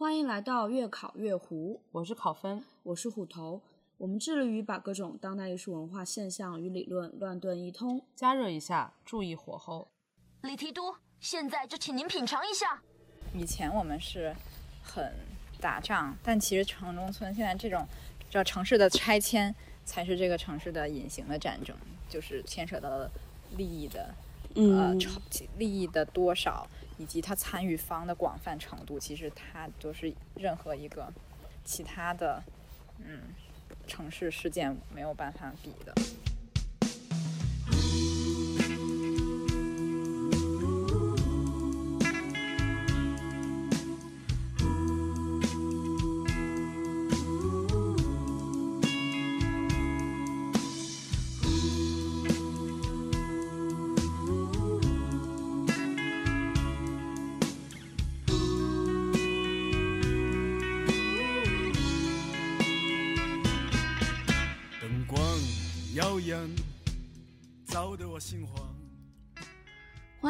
[0.00, 3.60] 欢迎来到月考月胡，我是考分，我是虎头。
[3.96, 9.88] 我们致力于把各种当代艺术文化现象与理论乱炖一通，加热一下，注意火候。
[10.42, 12.80] 李提督，现在就请您品尝一下。
[13.34, 14.32] 以前我们是
[14.84, 15.12] 很
[15.60, 17.84] 打仗，但其实城中村现在这种
[18.30, 19.52] 叫城市的拆迁，
[19.84, 21.76] 才是这个城市的隐形的战争，
[22.08, 23.10] 就是牵扯到了
[23.56, 24.14] 利益的
[24.54, 25.20] 呃超
[25.56, 26.64] 利益的多少，
[26.98, 31.10] 以及他参与方的广泛程度，其实他就是任何一个
[31.64, 32.42] 其他的
[32.98, 33.22] 嗯
[33.86, 35.94] 城市事件没有办法比的。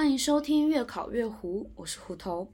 [0.09, 2.51] 欢迎收听月考月胡，我是胡头。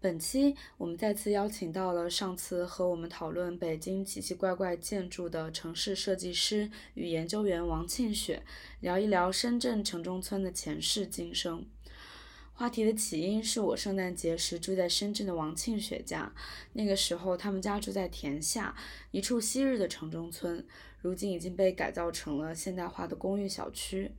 [0.00, 8.42] 本期我们再次邀请到了上次和我们讨论北京奇奇怪怪建筑的城市设计师与研究员王庆雪，
[8.80, 11.66] 聊一聊深圳城中村的前世今生。
[12.54, 16.32] 话题的起因是我圣诞节时住在深圳的王庆雪家，
[16.72, 18.74] 那个时候他们家住在田下
[19.10, 20.66] 一处昔日的城中村，
[21.02, 24.10] 如今已经被改造成了现代化的公寓小区，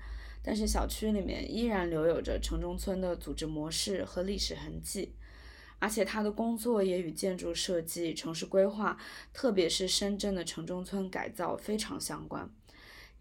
[0.47, 5.15] 但是小区里面依然留有着城中村的组织模式和历史痕迹，
[5.79, 8.95] 而且他的工作也与建筑设计、城市规划，
[9.33, 12.47] 特别是深圳的城中村改造非常相关。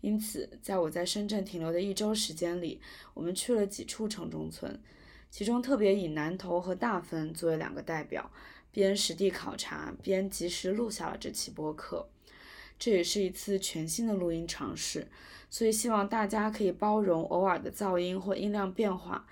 [0.02, 2.78] 因此，在我在深圳停留的一周时间里，
[3.14, 4.78] 我们去了几处城中村。
[5.30, 8.30] 其中特别以南头和大芬作为两个代表，
[8.70, 12.06] 边实地考察边及时录下了这期播客。
[12.78, 15.08] 这也是一次全新的录音尝试，
[15.48, 19.26] 所以希望大家可以包容偶尔的噪音或音量变化，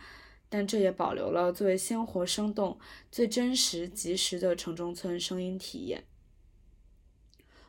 [0.48, 2.78] 但这也保留了最为鲜活生动、
[3.10, 6.04] 最真实及时的城中村声音体验。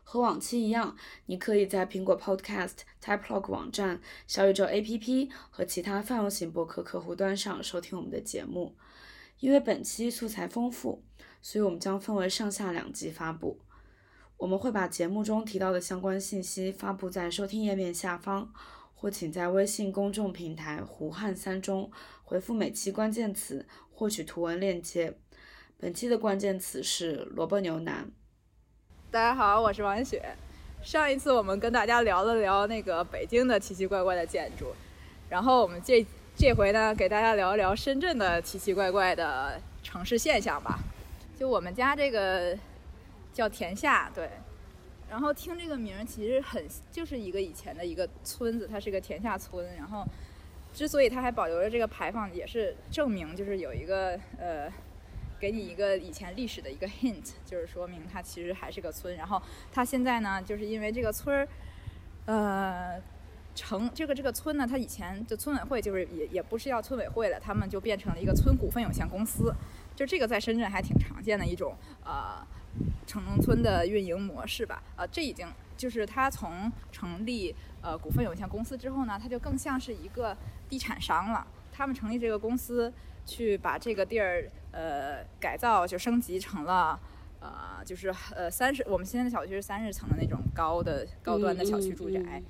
[0.05, 0.95] 和往期一样，
[1.25, 8.75] 你可以在苹果 Podcast、Typelog 网站、小宇宙 APP 和其他泛用型博客客户端上收听我们的节目。
[9.39, 11.01] 因为本期素材丰富，
[11.41, 13.59] 所以我们将分为上下两集发布。
[14.43, 18.51] 我们会把节目中提到的相关信息发布在收听页面下方，
[18.93, 21.89] 或请在微信公众平台“胡汉三中”
[22.25, 25.17] 回复每期关键词获取图文链接。
[25.77, 28.11] 本期的关键词是萝卜牛腩。
[29.09, 30.35] 大家好，我是王雪。
[30.81, 34.75] 上一次我们跟大家聊了聊那个北京的奇奇怪怪的建筑，
[35.29, 36.05] 然后我们这
[36.35, 40.77] 这回呢，给大家聊一聊深圳的奇奇怪怪的城市现象吧。
[41.39, 42.57] 就我们家这个
[43.33, 44.29] 叫田下，对。
[45.09, 49.75] 然后听这个名儿，其实很就是一个以前的一个村子，它是个田下村。
[49.75, 50.05] 然后
[50.71, 54.71] 之所以它还保留着这个牌坊，也是证明就是有一个呃。
[55.39, 59.13] 给你一个以前历史的一个 hint，就是说明它其实还是个村。
[59.17, 59.41] 然后
[59.73, 61.47] 它现在呢，就是因为这个村儿，
[62.27, 62.97] 呃，
[63.53, 69.53] 城这个这个村呢，它以前的村委会就是也也不是要村委会了，他们就变成了一个村股份有限公司。
[69.93, 72.41] 就这个在深圳还挺常见的一种呃
[73.05, 74.81] 城中村的运营模式吧。
[74.95, 75.47] 呃，这已经
[75.77, 80.35] 就是它从成立呃股份有限公司之后呢，它就更像是一个
[80.69, 81.47] 地产商了。
[81.71, 82.91] 他们成立这个公司。
[83.25, 86.99] 去把这个地儿呃改造，就升级成了
[87.39, 92.43] 呃就是呃三十，我们现在的小区是三十层的那种高的高端的小区住宅。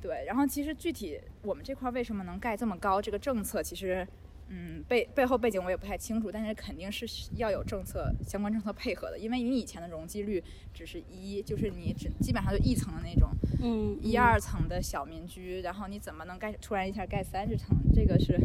[0.00, 4.08] 对，然后其实具体我们这块为什么能盖这么高，这个政策其实
[4.50, 7.06] 嗯背背后背景我也不太清楚，但是肯定是
[7.36, 10.42] 要有政策相关政策配合的，因为你以前的容积率
[10.74, 13.30] 只是一，就是你只基本上就一层的那种，
[13.62, 17.76] 嗯，一二层的小民居，然后你怎么能盖突然一下盖三十层？
[17.94, 18.38] 这个是。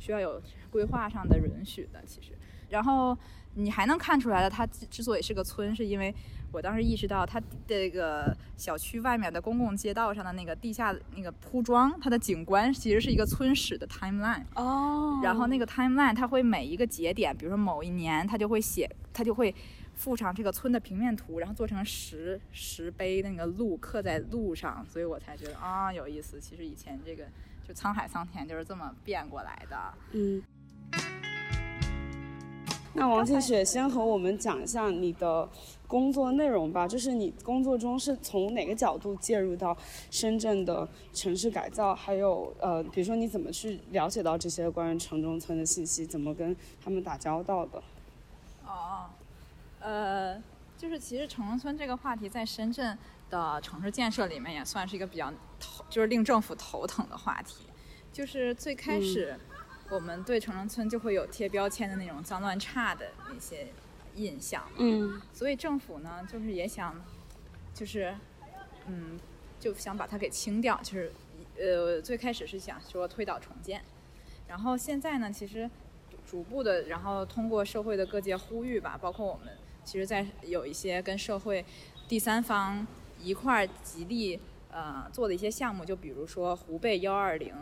[0.00, 2.32] 需要有规划上的允许的，其实，
[2.72, 3.16] 然后
[3.54, 6.12] 你还能看出来的，它之所以是个村，是因为
[6.50, 15.20] 我当时意识到它这个小区外面的公共街道上的那个地下那个铺装，它的景观其实是一个村史的 timeline 哦。
[15.22, 19.54] 然后那个 timeline 它会每一个节点，比如说某一年，它就会写，它就会
[19.94, 26.40] 附上这个村的平面图，然后做成石石碑那个路刻在路上，所以我才觉得啊有意思。
[26.40, 27.24] 其实以前这个。
[27.64, 29.94] 就沧海桑田就是这么变过来的。
[30.10, 30.42] 嗯，
[32.94, 35.48] 那王庆雪先和我们讲一下你的
[35.86, 39.76] 工作内容吧，就是你工作中是从哪个角度介入到
[40.10, 46.54] 深圳的城市改造，还有呃，比如说你怎么去了解到这些关于城中村的信息，怎么跟
[46.84, 47.82] 他们打交道的？
[48.66, 49.06] 哦，
[49.80, 50.42] 呃。
[50.78, 52.98] 就是其实城中村这个话题在深圳
[53.30, 57.66] 的城市建设里面也算是一个比较头，就是令政府头疼的话题。
[58.12, 59.38] 就是最开始
[59.92, 63.68] 我们对城中村就会有贴标签的那种脏乱差的那些
[64.14, 65.20] 印象，嗯。
[65.34, 66.98] 所以政府呢就是也想，
[67.74, 68.14] 就是
[68.86, 69.20] 嗯
[69.60, 71.12] 就想把它给清掉，就是
[71.60, 73.82] 呃最开始是想说推倒重建，
[74.48, 75.68] 然后现在呢其实
[76.26, 79.52] 逐步的，然后通过社会的各界呼吁吧，包括我们
[79.84, 81.62] 其实，在有一些跟社会
[82.08, 82.86] 第三方
[83.20, 84.40] 一块儿极力
[84.70, 87.54] 呃做的一些项目，就比如说湖北幺二零，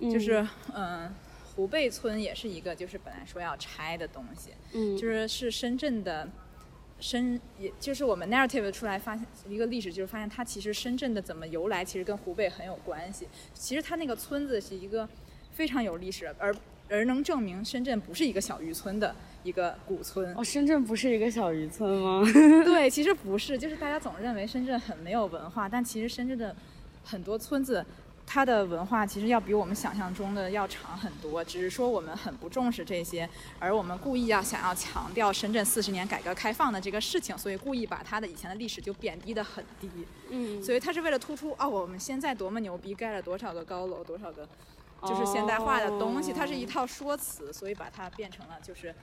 [0.00, 0.40] 就是
[0.74, 1.14] 嗯、呃
[1.56, 6.28] 湖贝村也是一个就是本来说要拆的东西，嗯就是是深圳的
[7.00, 13.26] 深，也就是我们 narrative 出来发现一个历史，就是发现它其实深圳的怎么由来，其实跟湖北很有关系。
[13.54, 15.08] 其实它那个村子是一个
[15.52, 16.54] 非常有历史，而
[16.88, 20.34] 而能证明深圳不是一个小渔村的一个古村。
[20.36, 22.22] 哦，深圳不是一个小渔村吗？
[22.64, 26.54] 对，其实不是，就是大家总认为深圳很没有文化，但其实深圳的
[27.02, 27.84] 很多村子，
[28.26, 33.26] 它的文化其实要比我们想象中的要长很多，只是说我们很不重视这些，
[33.60, 39.88] 而我们故意要想要强调深圳四十年改革开放的这个事情，所以故意把它的以前的历史就贬低的很低，
[40.30, 44.48] 嗯所以它是为了突出哦，我们现在多么牛逼，盖了多少个高楼，多少个
[45.02, 48.94] 就是现代化的东西，它是一套说辞，所以把它变成了就是。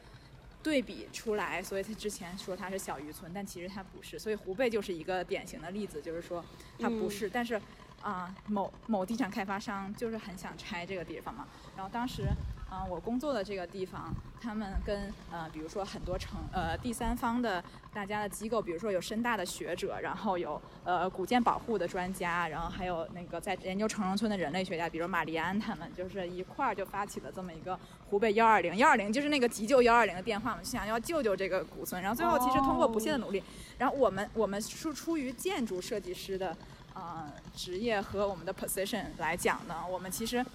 [0.62, 4.18] 对比出来，所以他之前说它是小渔村，但其实它不是。
[4.18, 6.42] 所以湖北就是一个典型的例子，就是说
[6.80, 7.62] 它不是，但是
[8.04, 11.48] 啊、某某地产开发商就是很想拆这个地方嘛。
[11.76, 12.28] 然后当时
[12.70, 14.12] 啊、我工作的这个地方，
[14.42, 17.64] 他们跟呃，比如说很多城呃第三方的
[17.94, 27.80] 大家的机构，比如说有深大的学者，然后有呃古建保护的专家，然后还有那个在研究城中村的人类学家，比如玛丽安他们，就是一块儿就发起了这么一个
[28.10, 32.02] 湖北幺二零幺二零，就是那个急救幺二零的电话，嘛，就想要救救这个古村。
[32.02, 33.44] 然后最后其实通过不懈的努力，
[33.78, 36.58] 然后我们我们是出于建筑设计师的
[36.94, 40.46] 呃职业和我们的 position 来讲呢，我们其实。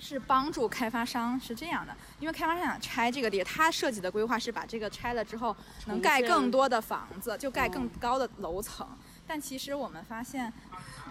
[0.00, 5.56] 是帮助开发商是这样的，因为开发商想拆这个地，他设计的规划是把这个拆了之后
[5.86, 8.86] 能盖更多的房子，就盖更高的楼层。
[9.26, 10.52] 但其实我们发现，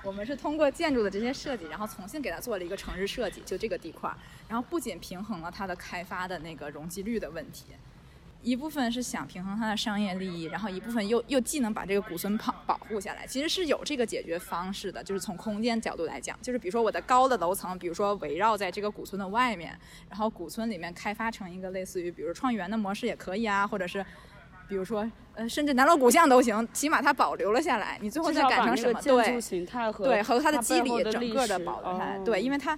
[0.04, 4.16] 我们是通过建筑的这些设计，然后重新给它做了一个城市设计，就这个地块儿，
[4.48, 7.66] 然后不仅平衡了它的开发的那个容积率的问题，
[8.42, 19.78] 一部分是想平衡它的商业利益，然后一部分又又既能把这个古村保保护下来，其实是有这个解决方式的，就是从空间角度来讲，就是比如说我的高的楼层，比如说围绕在这个古村的外面，
[20.10, 24.06] 然后古村里面开发成一个类似于比如创园的模式也可以啊，或者是。
[24.70, 27.98] 比如说，呃，甚至南锣鼓巷都行，起码它保留了下来。
[28.02, 29.02] 你最后再改成什么？
[29.02, 29.40] 对，
[30.04, 32.18] 对，和它的它肌理整个的保留下来。
[32.18, 32.78] 哦对，因为它，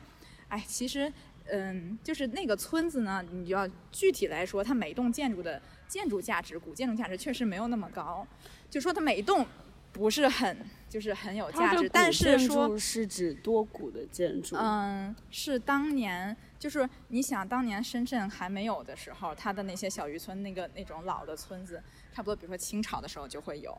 [0.50, 1.12] 哎，其实，
[1.51, 8.25] 嗯，就是那个村子呢，你就要具体来说，它每栋建筑的建筑价值、古建筑价值确实没有那么高，
[8.69, 9.46] 就说它每一栋
[9.92, 10.57] 不是很
[10.88, 21.81] 就是很有价值，但是说是指多古的建筑，嗯，是当年，就是你想当年深圳还没有的时候，它的那些小渔村，那个那种老的村子，
[22.13, 23.75] 差不多，比如说清朝的时候就会有，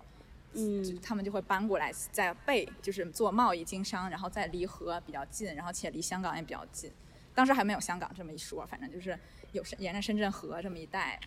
[0.54, 6.90] 嗯他们就会搬过来，在背就是做贸易经商，然后在离河比较近，然后且离香港也比较近。
[7.40, 9.18] 当时还没有香港这么一说，反正就是
[9.52, 11.18] 有深沿着深圳河这么一带，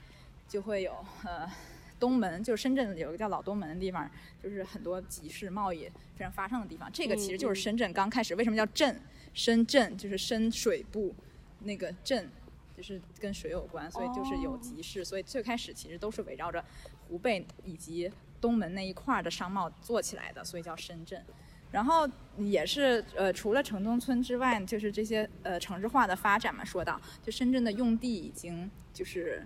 [0.47, 1.51] 就会有呃
[1.99, 4.07] 东门，就是深圳有个叫老东门的地方，
[4.39, 6.87] 就是很多集市贸易非常发生的地方。
[6.93, 9.01] 这个其实就是深圳刚开始为什么叫镇，
[9.33, 11.15] 深圳就是深水部
[11.61, 12.29] 那个镇。
[12.75, 16.65] 就是跟水有关，所以就是有集市，所以最开始其实都是围绕着
[17.07, 21.23] 湖北以及东门那一块儿的商贸做起来的，所以叫深圳。
[21.73, 26.63] 然后也是呃，除了城中村之外，就是这些呃城市化的发展嘛。
[26.63, 29.45] 说到，就深圳的用地已经就是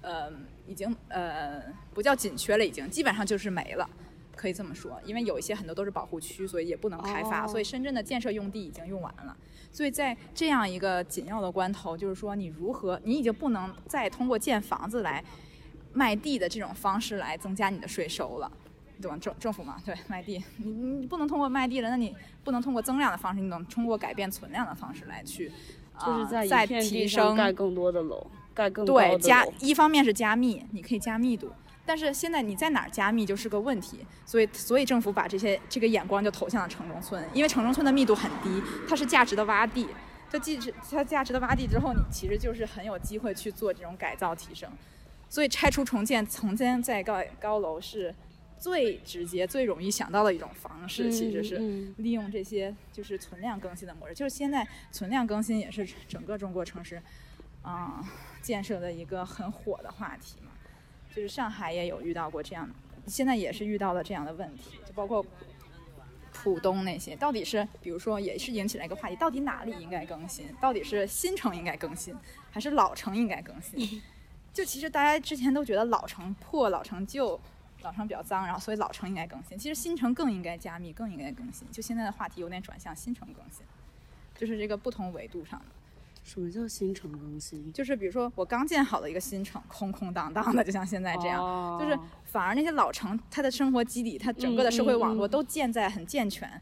[0.00, 0.32] 呃
[0.66, 1.60] 已经呃
[1.92, 3.90] 不叫紧缺了，已经基本上就是没了。
[4.36, 9.36] 可以这么说，因为有一些很多都是保护区，所以也不能开发，哦所以深圳的建设用地已经用完了。
[9.70, 15.22] 所以在这样一个紧要的关头，就是说你如何，你已经不能再通过建房子来
[15.92, 18.50] 卖地的这种方式来增加你的税收了。
[19.00, 19.16] 对吧？
[19.18, 22.14] 政政府嘛，对卖地，你你不能通过卖地了，那你
[22.44, 25.50] 不能通过增量的方式，你能通过改变存量的方式来去，
[26.04, 31.50] 就是在呃再提升盖更多的楼，盖更多的对加楼一方面是加密，你可以加密度，
[31.86, 39.88] 但是现在你在哪儿加密就是个问题，所以所以政府把这些这个眼光就投向了城中村，因为城中村的密度很低，它是价值的洼地，
[40.30, 44.70] 它既是它价值的洼地之后，你其实就是很有机会去做这种改造提升，
[45.28, 48.14] 所以拆除重建，重建再盖高楼是
[48.60, 51.58] 最直接、最容易想到的一种方式，其实是。
[51.58, 57.02] 嗯利用这些就是存量更新的模式，就是现在存量更新也是整个中国城市，
[57.62, 58.04] 啊、
[58.40, 60.52] 建设的一个很火的话题嘛。
[61.14, 62.70] 就是上海也有遇到过这样
[63.06, 65.24] 现在也是遇到了这样的问题，就包括
[66.32, 70.46] 浦东那些，到底是比如说也是引起了一个话题，到底哪里应该更新？
[70.60, 72.14] 到底是新城应该更新，
[72.50, 74.00] 还是老城应该更新？
[74.54, 77.38] 就其实大家之前都觉得老城破、老城旧、
[77.82, 79.58] 老城比较脏，然后所以老城应该更新。
[79.58, 81.66] 其实新城更应该加密，更应该更新。
[81.70, 83.64] 就现在的话题有点转向新城更新，
[84.36, 85.66] 就是这个不同维度上的。
[86.22, 87.72] 什么叫新城更新？
[87.72, 96.60] 就是比如说我刚建好的一个新城，空空荡荡的，就像现在这样，哦就是反而那些老城，它的生活基底，它整个的社会网络都建在很健全。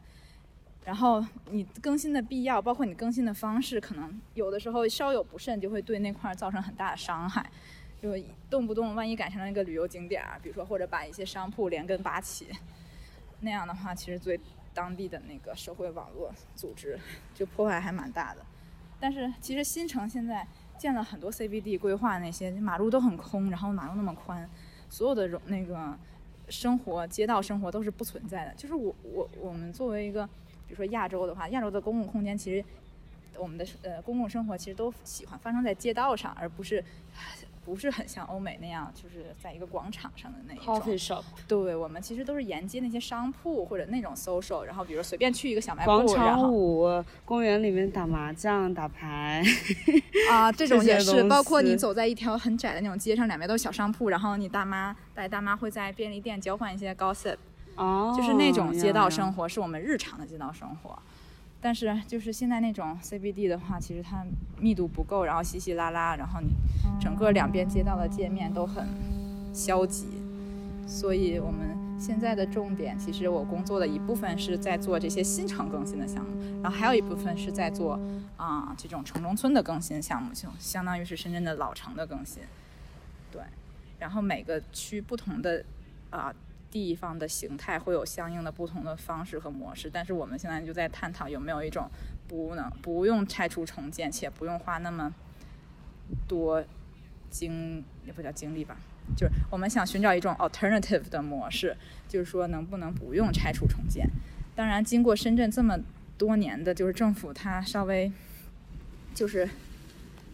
[0.85, 7.47] 然后你更新的必要，包括你更新的方式，可能有的时候稍有不慎，就会对那块儿造成很大的伤害。
[8.01, 8.15] 就
[8.49, 12.47] 动不动万一改成了一个旅游景点儿，比如说或者把一些商铺连根拔起，
[13.41, 14.39] 那样的话，其实对
[14.73, 16.97] 当地的那个社会网络组织
[17.35, 18.45] 就破坏还蛮大的。
[18.99, 20.45] 但是其实新城现在
[20.77, 24.49] 建了很多 CBD 规划，那些马路都很空，然后马路那么宽，
[24.89, 25.97] 所有的容那个
[26.49, 28.53] 生活街道生活都是不存在的。
[28.55, 30.25] 就是我我我们作为一个
[30.67, 32.63] 比如说亚洲的话，亚洲的公共空间其实
[33.37, 36.83] 我们的呃公共生活其实都喜欢发生在街道上，而不是
[37.69, 40.75] 不是很像欧美那样，就是在一个广场上的那一种。
[40.79, 49.43] coffee shop 对，我们其实都是沿街那些商铺或者那种 social，然后比如随便去一个小卖部，广然场后舞，公园里面打麻将、打牌，
[50.29, 57.37] 啊，这种也是，包括你走在一条很窄的那种街上，两边都是小商铺，然后你大妈带大妈会在便利店交换一些 gossip，
[57.75, 59.39] 哦，就是那种街道生活。
[59.39, 60.97] 活，是我们日常的街道生活。
[61.61, 64.25] 但是就是现在那种 CBD 的话，其实它
[64.57, 66.49] 密度不够，然后稀稀拉拉，然后你
[66.99, 68.87] 整个两边街道的界面都很
[69.53, 70.07] 消极，
[70.87, 77.99] 所以我们现在的重点，其实我工作的一部分是在做这些新城更新的项目，然后还有一部分是在做
[78.37, 82.41] 啊、这种城中村的更新项目，就相当于是深圳的老城的更新。
[83.31, 83.41] 对，
[83.99, 85.65] 然后每个区不同的
[86.09, 86.33] 啊、
[86.71, 91.89] 地方的形态会有相应的不同的方式和模式，但是我们现在就在探讨有没有一种
[92.27, 95.13] 不能不用拆除重建，且不用花那么
[96.27, 96.63] 多
[97.29, 98.77] 精也不叫精力吧，
[99.17, 101.75] 就是我们想寻找一种 alternative 的模式，
[102.07, 104.07] 就是说能不能不用拆除重建。
[104.55, 105.79] 当然，经过深圳这么
[106.17, 108.11] 多年的，就是政府它稍微
[109.15, 109.49] 就是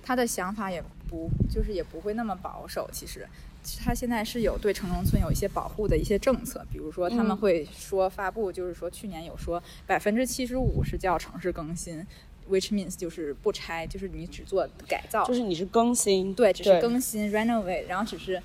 [0.03, 3.25] 他的想法也不就是也不会那么保守，其实。
[3.83, 7.37] 他现在是有对城中村有一些保护的一些政策，比如说他们嗯。
[7.37, 12.05] 会说发布，就是说去年有说百分之七十五是叫城市更新
[12.49, 18.41] ，which means 就是不拆，就是你只做改造，就是你是更新，对，只是更新 renovate，然后只是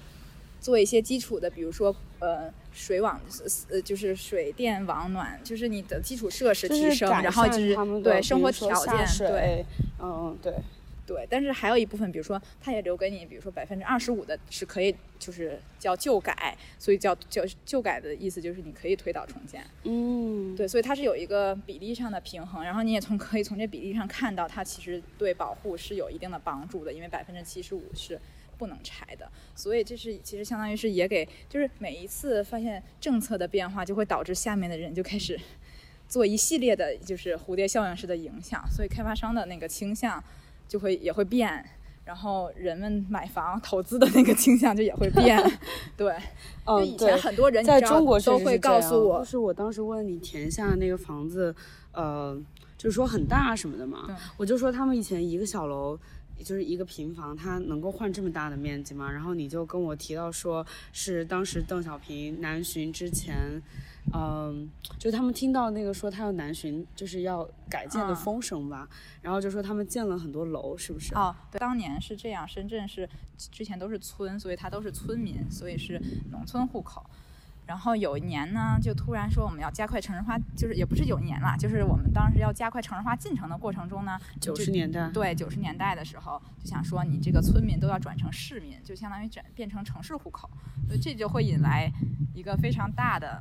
[0.61, 3.21] 做一些基础的，比如说呃水网
[3.69, 9.65] 呃就是水电网暖，就是你的基础设施提升，然后就是他们对生活条件对。
[10.03, 10.55] 嗯嗯对，
[11.11, 19.61] 对，但是还有一部分，比如说，它也留给你，比如说百分之二十五的是可以，就是叫旧改，所以叫叫旧改的意思就是你可以推倒重建。
[19.83, 28.21] 嗯，对，所以它是有一个比例上的平衡，然后你也从可以从这比例上看到，它其实对保护是有一定的帮助的，因为百分之七十五是
[28.57, 35.37] 不能拆的，所以这是其实相当于是也给，就是每一次发现政策的变化，就会导致下面的人就开始
[36.09, 40.23] 做一系列的，就是蝴蝶效应式的影响，所以开发商的那个倾向
[40.71, 41.63] 就会也会变。
[42.03, 45.39] 然后人们买房投资的那个倾向就也会变，
[45.99, 46.13] 对，
[46.67, 47.21] 就嗯以前对。
[47.21, 51.55] 很多人在中国都会告诉我就，是我当时问你填下那个房子，
[51.93, 52.41] 呃，
[52.79, 54.07] 就是说很大什么的嘛，
[54.39, 55.99] 我就说他们以前一个小楼。
[56.43, 59.13] 就是一个平房，它能够换这么大的面积吗？
[59.13, 63.61] 然后你就跟我提到说，是当时邓小平南巡之前，
[64.13, 68.89] 嗯，就他们听到那个说他要南巡，就是要改建的嗯风声吧，
[69.23, 71.15] 然后就说他们建了很多楼，是不是？
[71.15, 77.05] 哦，对，当年是这样，深圳是之前都是村，所以它都是村民，所以是农村户口。
[77.67, 90.51] 然后有一年呢，就突然说我们要加快城市化，就是也不是有一年啦，就是我们当时要加快城市化进程的过程中呢，九十年代，对九十年代的时候就想说你这个村民都要转成市民，就相当于转变成城市户口，
[90.89, 91.89] 所以这就会引来
[92.35, 93.41] 一个非常大的，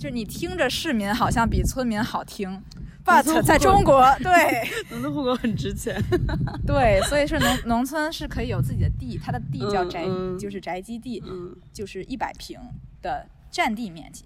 [0.00, 2.62] 就是你听着市民好像比村民好听。
[3.04, 6.02] But 在中国， 对，农村户口很值钱。
[6.66, 10.06] 对，所以是农农村是可以有自己的地，它的地叫宅，
[10.38, 12.58] 就是宅基地，嗯，就是一百平
[13.02, 14.24] 的占地面积。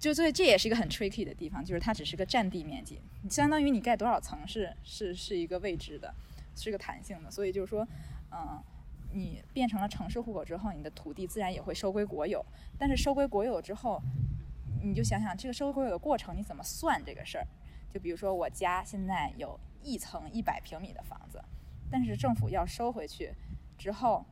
[0.00, 6.12] 就所以这也是一个很 tricky 的地方，就是它只是个占地面积，你相当于你盖多少层是是是一个未知的，
[6.56, 7.30] 是个弹性的。
[7.30, 7.86] 所以就是说，
[8.32, 8.60] 嗯，
[9.12, 12.44] 你变成了城市户口之后，你的土地自然也会收归国有。
[12.78, 14.02] 但是收归国有之后，
[14.80, 17.46] 你就想想这个收归国有个过程，你怎么算这个事儿？
[17.92, 21.42] 就比如说我家现在有一层一百平米的房子，
[21.90, 23.34] 但是政府要收回去
[23.76, 24.24] 之后，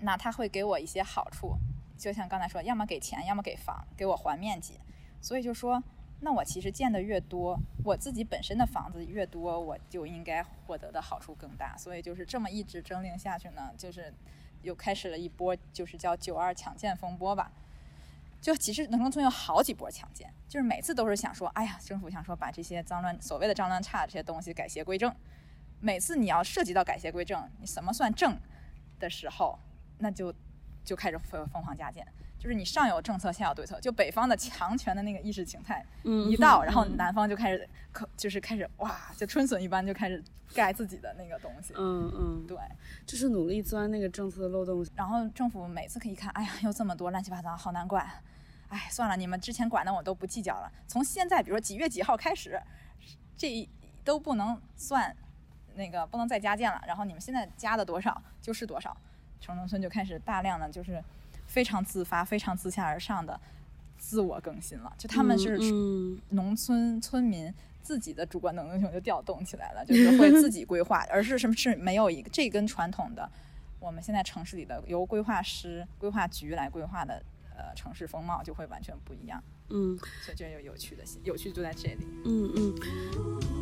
[0.00, 1.56] 那他会给我一些好处，
[1.98, 4.80] 就像刚才说，要么给钱，要么给房，给我还面积。
[5.20, 5.82] 所以就说，
[6.20, 11.76] 那我其实建的越多，我自己本身的房子越多，我就应该获得的好处更大。
[11.76, 14.14] 所以就是这么一直争令下去呢，就是
[14.62, 17.52] 又开始了一波，就是叫“九二强建风波”吧。
[18.40, 25.14] 就其实农村有好几波强奸，就是每次都是想说，哎呀，政府想说把这些脏乱所谓的脏乱差这些东西改邪归正。
[25.80, 28.38] 每次你要涉及到改邪归正，你什么算正
[28.98, 29.58] 的时候，
[29.98, 30.32] 那就
[30.84, 32.06] 就开始疯疯狂加减。
[32.38, 33.80] 就是你上有政策，下有对策。
[33.80, 40.22] 就北方的强权的那个意识形态一到，然后南方就开始可就是开始哇，就春笋一般就开始
[40.54, 41.74] 盖自己的那个东西。
[41.76, 42.56] 嗯嗯，对，
[43.04, 44.86] 就是努力钻那个政策的漏洞。
[44.94, 48.08] 然后政府每次可以看，哎呀，又这么多乱七八糟，好难管。
[48.68, 50.70] 哎，算了，你们之前管的我都不计较了。
[50.86, 52.60] 从现在，比如说几月几号开始，
[53.36, 53.68] 这
[54.04, 55.14] 都不能算
[55.74, 56.82] 那个，不能再加建了。
[56.86, 58.96] 然后你们现在加的多少就是多少。
[59.40, 61.02] 城中村就开始大量的就是
[61.48, 63.40] 非常自发、非常自下而上的
[63.96, 64.94] 自我更新了。
[64.96, 65.58] 就他们是
[66.28, 67.52] 农村村民
[67.82, 73.28] 自己的主观能动性就调动起来了，就是会自己规划， 而是什么是没有一个这跟传统的
[73.80, 77.20] 我们现在城市里的由规划师、规划局来规划的。
[77.60, 79.42] 呃，城市风貌就会完全不一样。
[79.70, 82.06] 嗯，所以这有有趣的，有趣就在这里。
[82.24, 83.57] 嗯嗯。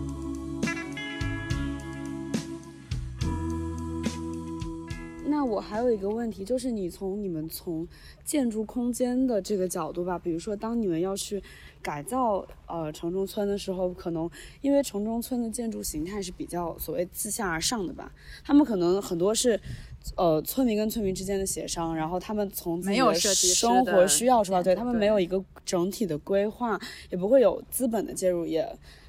[5.28, 7.86] 那我还有一个问题，就是你从你们从
[8.24, 11.42] 建筑空间的这个角度吧，比如说当你们要去
[11.82, 14.28] 改造呃城中村的时候，可能
[14.60, 18.12] 因为城中村的建筑形态是比较所谓自下而上的吧，
[18.44, 19.60] 他们可能很多是。
[20.14, 26.80] 呃，村民跟村民之间的协商，然后他们从自己的生活需要出发，对他们没有一个整体的规划，
[27.10, 28.64] 也不会有资本的介入，也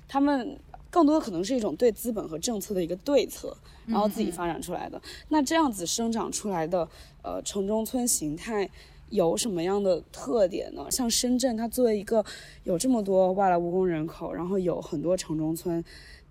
[0.08, 0.58] 他们
[0.98, 5.00] 更多的可能是一种对资本和政策的一个对策，然后自己发展出来的。
[5.30, 6.90] 那这样子生长出来的
[7.22, 8.68] 呃城中村形态
[9.12, 10.88] 有什么样的特点呢？
[10.90, 12.26] 像深圳，它作为一个
[12.64, 15.84] 有这么多外来务工人口，然后有很多城中村。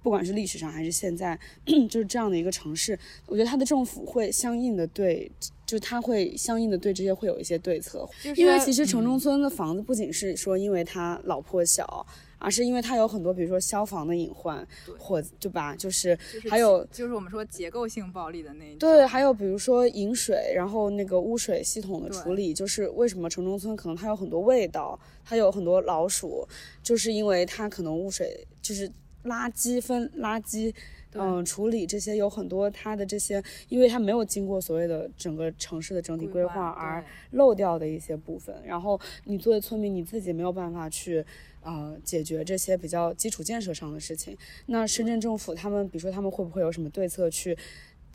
[0.02, 1.38] 不管是历史上还是现在，
[1.88, 5.31] 就是这样的一个城市，我觉得它的政府会相应的对，
[5.64, 8.09] 就它会相应的对这些会有一些对策。
[8.37, 12.07] 因为其实城中村的房子不仅是说因为它老破小，
[12.38, 14.66] 而是因为它有很多，比如说消防的隐患，
[14.99, 15.75] 火对吧？
[15.77, 16.18] 就是
[16.49, 26.46] 还有就是我们说结构性暴力的那一对，还有比如说饮水，然后那个污水系统的处理，就是为什么城中村可能它有很多味道，它有很多老鼠，
[26.83, 28.90] 就是因为它可能污水就是。
[29.27, 30.72] 垃圾分垃圾，
[31.18, 38.55] 嗯，处理这些有很多它的这些，因为它没有经过所谓的整个城市的整体规划而漏掉的一些部分。
[38.64, 41.24] 然后你作为村民，你自己没有办法去，
[41.62, 44.37] 呃，解决这些比较基础建设上的事情。
[44.66, 47.57] 那深圳政府他们，比如说他们会不会有什么对策去，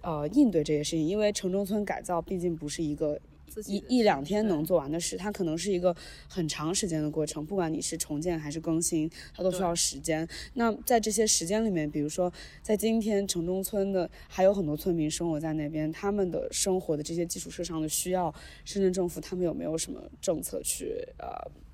[0.02, 1.06] 呃，应对这些事情？
[1.06, 3.20] 因为城中村改造毕竟不是一个。
[3.66, 5.96] 一一两天能做完的事，它可能是一个
[6.28, 7.46] 很长时间的过程。
[7.46, 10.28] 不管你是重建还是更新，它都需要时间。
[10.54, 18.34] 那在这些时间里面，比如说在今天城中村的还有很多村民生活在那边，他们的生活的这些基础设施上的需要，
[18.64, 21.28] 深圳政府他们有没有什么政策去呃，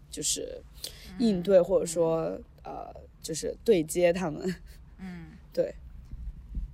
[0.10, 0.62] 就是
[1.20, 4.56] 应对或者说呃，就是对接他们？
[5.00, 5.74] 嗯，对。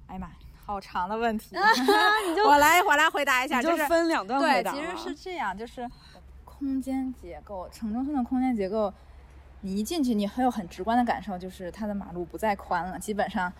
[0.07, 0.42] 哎呀妈！
[0.65, 1.55] 好长的问题，
[2.45, 5.89] 我来我来回答一下，就是分两段回答对，其实是这样，就是
[6.45, 8.93] 空间结构，城中村的空间结构，
[9.61, 13.51] 你一进去，你很有很直观的感受，就是它的马路不再宽了，基本上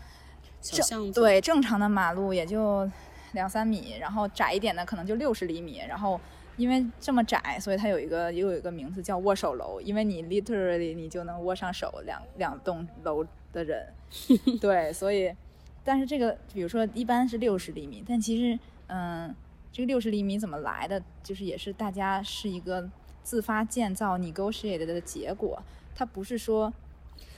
[0.62, 2.90] 正对正常的马路也就
[3.34, 6.18] 两三米，然后窄一点的可能就六十厘米，然后
[6.56, 13.94] 因为这么窄，所以它有一个又有一个名字叫握手楼，因为你 literally 你就能握上手两两栋楼的人，
[14.62, 15.36] 对，所以。
[15.84, 19.34] 但是这个，比如说一般是六十厘米，但其实，嗯，
[19.72, 21.02] 这个六十厘米怎么来的？
[21.22, 22.90] 就是也是大家是一个
[23.24, 25.62] 自发建造、negotiate 的结果。
[25.96, 26.74] 它不是说，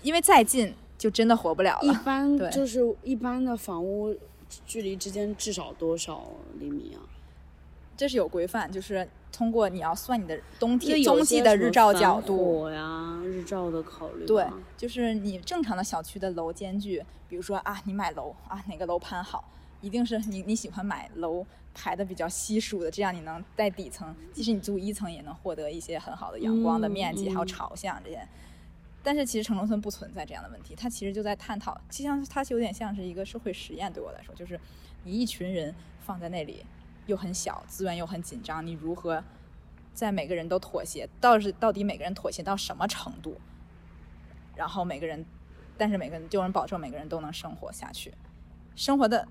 [0.01, 1.93] 因为再近就真的活不了了。
[1.93, 4.15] 一般就是一般的房屋
[4.65, 7.01] 距离之间至少多少厘米啊？
[7.97, 14.25] 这是有规范，就是通过你要算你的冬天冬季的日照角度呀，日照的考虑。
[14.25, 19.43] 对，就是你正常的小区的楼间距，比如说啊，你买楼啊，哪个楼盘好，
[19.81, 28.25] 一定是你你喜欢买楼排的比较稀疏的，这样你能在底层，即使你住一层也能获得一些很好的阳光的面积，还有朝向这些。
[29.03, 34.57] 但是其实城中村不存在这样的问题，它其实就在探讨，就像它有点像是一个社会实验，对我来说，就是
[35.03, 36.65] 你一群人放在那里。
[37.05, 39.23] 又很小，资源又很紧张，你如何
[39.93, 41.07] 在每个人都妥协？
[41.21, 43.39] 到是到底每个人妥协到什么程度？
[44.55, 45.25] 然后每个人，
[45.77, 48.13] 但是每个人就能保证每个人都能生活下去，
[48.75, 49.27] 生活的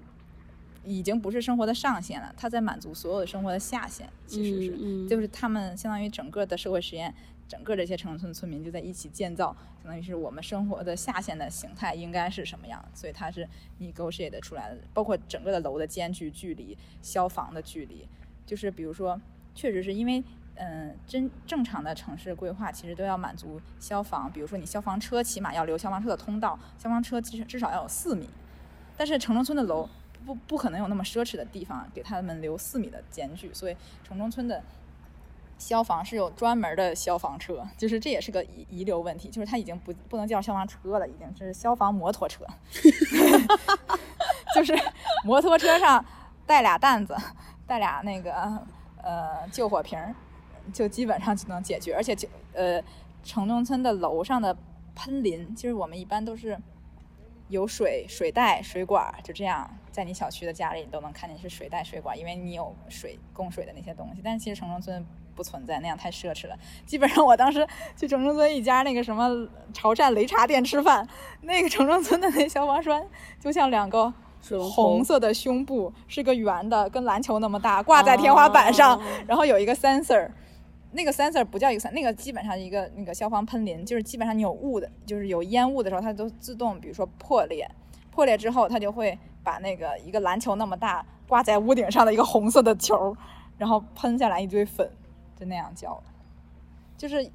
[0.85, 7.15] 已经不是生活的上限了，它在满足所有的生活的下限，其实是，嗯嗯就是他们相当于整个的社会实验，
[7.49, 13.49] 整个这些城中村村民就在一起建造，相当于是我们生活的下限的形态应该是什么样，所以它是
[13.81, 18.07] negotiate 出来的，包括整个的楼的间距距离、消防的距离，
[18.47, 19.21] 就是比如说，
[19.55, 20.23] 确实是因为。
[20.57, 28.31] 嗯，真正常的城市规划其实都要满足消防，比如说你消防车起码要留消防车的通道，消防车至至少要有四米，
[28.97, 29.89] 但是城中村的楼
[30.25, 34.63] 不不可能有那么奢侈的地方给他们留四米的间距，所以城中村的
[35.59, 42.45] 消防是有专门的消防车，就是这也是个遗遗留问题，就是它已经不不能叫消防车了，已经是消防摩托车，
[44.55, 44.75] 就是
[45.25, 46.05] 摩托车上
[46.47, 47.17] 带俩担子，
[47.67, 48.33] 带俩那个
[49.03, 49.99] 呃救火瓶，
[50.73, 52.83] 就基本上就能解决，而且就呃
[53.23, 54.57] 城中村的楼上的
[54.95, 56.59] 喷淋，就是我们一般都是。
[57.49, 64.23] 有水水带、水管，就这样，在你小区的家里你都能看见是水带、水管，因为你有水供水的那些东西。
[64.25, 65.05] 但其实城中村
[65.35, 66.57] 不存在，那样太奢侈了。
[66.87, 67.67] 基本上我当时
[67.97, 71.07] 去城中村一家那个什么潮汕擂茶店吃饭，
[71.43, 73.05] 那个城中村的那消防栓
[73.41, 74.13] 就像两个
[74.73, 80.31] 红色的胸部，是个圆的，跟篮球那么大，挂在天花板上，哦然后有一个 sensor。
[80.97, 87.69] 那个 sensor 不叫一个 sensor，那个基本上一个那个消防喷淋，就是基本上你有雾的，就是有烟雾的时候，它都自动，比如说破裂，
[88.13, 93.17] 破裂之后，它就会把那个一个篮球那么大挂在屋顶上的一个红色的球，
[93.59, 94.89] 然后喷下来一堆粉，
[95.45, 96.03] 就那样叫，
[96.97, 97.31] 就是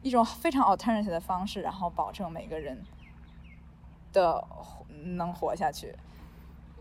[0.00, 2.82] 一种非常 alternative 的方式，然后保证每个人
[4.10, 4.42] 的
[5.16, 5.94] 能活下去。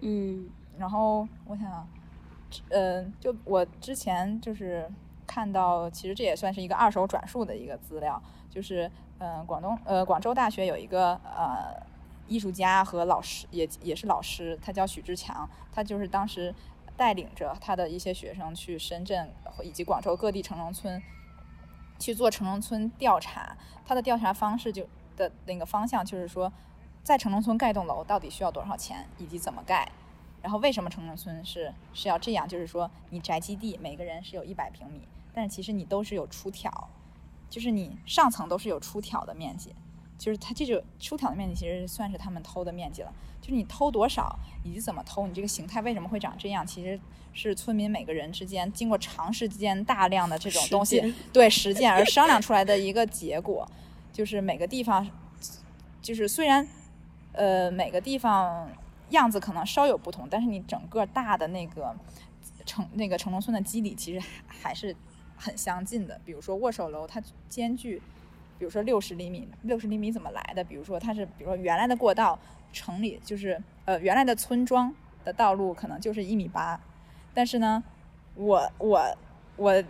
[0.01, 1.85] 嗯然后我想，
[2.69, 4.89] 呃，就我之前就是
[5.27, 11.75] 看到，其实这也算是一个二手转述的一个资料，就是嗯、呃广东呃广州大学有一个呃
[12.29, 16.55] 艺术家和老师，也也是老师，他叫许志强，他就是当时
[16.99, 19.31] 带领着他的一些学生去深圳
[19.63, 21.01] 以及广州各地城中村
[21.97, 24.85] 去做城中村调查，他的调查方式就
[25.15, 26.51] 的那个方向就是说，
[27.01, 29.89] 在城中村盖栋楼到底需要多少钱，以及怎么盖。
[30.41, 32.45] 然后为什么城中村是是要这样？
[32.45, 36.89] 就是说，你宅基地每个人是有一百平米，但是其实你都是有出挑，
[37.49, 39.73] 就是你上层都是有出挑的面积，
[40.19, 43.11] 就是它这种出挑的面积其实算是他们偷的面积了。
[43.41, 46.99] 就是你偷多少以及怎么偷，你这个形态为什么会长这样，其实
[47.33, 53.65] 是村民每个人之间经过长时间大量的这种东西实对实践而商量出来的一个结果，
[54.11, 55.09] 就是每个地方，
[56.01, 56.67] 就是虽然
[57.31, 58.69] 呃每个地方
[59.11, 61.95] 样子可能稍有不同，但是你整个大的那个
[62.65, 64.93] 城那个城中村的基底其实还还是
[65.37, 66.19] 很相近的。
[66.25, 68.01] 比如说握手楼，它间距，
[68.59, 70.61] 比如说六十厘米，六十厘米怎么来的？
[70.63, 72.37] 比如说它是，比如说原来的过道，
[72.73, 74.93] 城里就是呃原来的村庄
[75.23, 76.79] 的道路可能就是一米八，
[77.33, 77.81] 但是呢，
[78.35, 79.17] 我我
[79.55, 79.83] 我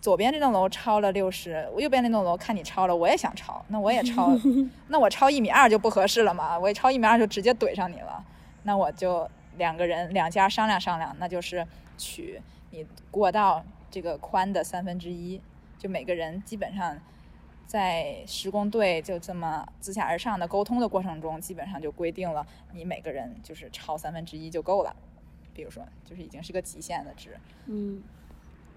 [0.00, 4.30] 左边这栋楼超了六十，我右边那栋楼看你超了，我也想超，那我也超，
[4.88, 8.22] 那我超一米二就不合适了嘛，我一超一米二就直接怼上你了，
[8.64, 15.40] 那我就两个人两家商量商量，那就是取你过道这个宽的三分之一，
[15.78, 16.96] 就每个人基本上
[17.68, 24.96] 在施工队就这么自下而上的沟通的过程中，基本上就规定了你每个人就是超三分之一就够了，
[25.54, 28.02] 比如说就是已经是个极限的值，嗯。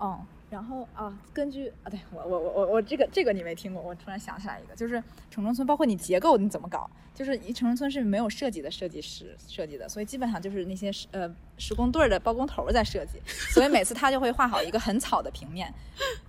[0.01, 13.21] 嗯，然后啊，根据啊，对我我我我我这个这个你没听过，我突然想起来一个，就是城中村，包括你结构你怎么搞，就是一城中村是没有设计的设计师设计的，所以基本上就是那些施呃施工队的包工头在设计，
[13.53, 15.71] 所以每次他就会画好一个很草的平面，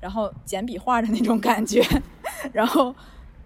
[0.00, 1.82] 然后简笔画的那种感觉，
[2.52, 2.94] 然后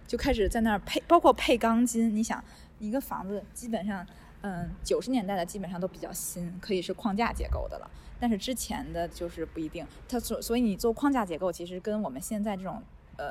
[0.08, 2.42] 就开始在那儿配，包括配钢筋，你想
[2.80, 4.04] 一个房子基本上。
[4.42, 7.90] 嗯，九十年代的基本上都比较新，可以是框架结构的了。
[8.18, 12.82] 但是之前的就是不一定，它所所以你做框架结构，其实跟我们现在这种
[13.18, 13.26] 呃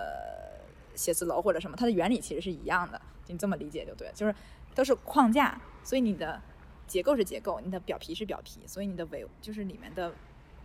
[0.95, 3.01] 写字楼或者什么，它的原理其实是一样的。
[3.27, 4.35] 你这么理解就对，就是
[4.75, 6.39] 都是框架，所以你的
[6.85, 10.13] 结构是结构，你的表皮是表皮，所以你的围就是里面的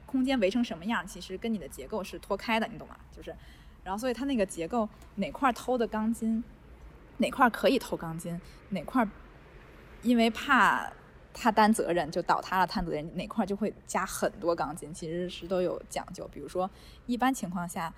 [0.04, 2.96] 空间围成什么样，其实跟你的结构是脱开的，你懂吗？
[3.10, 3.34] 就是，
[3.82, 6.44] 然后所以它那个结构哪块偷的钢筋，
[7.16, 9.08] 哪块可以偷钢筋，哪块
[10.02, 10.92] 因为怕
[11.32, 16.28] 他担责任就倒塌了，担责任哪块就会加很多钢筋，其实是都有讲究。
[16.32, 16.68] 比如说，
[17.06, 17.92] 一般情况下，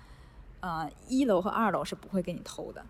[0.59, 2.85] 呃，一楼和二楼是不会给你偷的，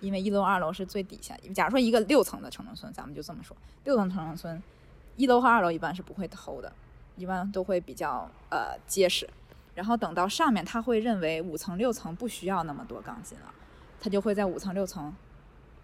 [0.00, 1.36] 因为一楼、二楼是最底下。
[1.54, 4.62] 假如说一个六层的城中村，咱们就这么说，六层城中村，
[5.16, 6.72] 一楼和二楼一般是不会偷的，
[7.16, 9.28] 一般都会比较呃结实。
[9.74, 13.54] 然后等到上面，他会认为五层、六层不需要那么多钢筋了，
[14.00, 15.14] 他就会在五层、六层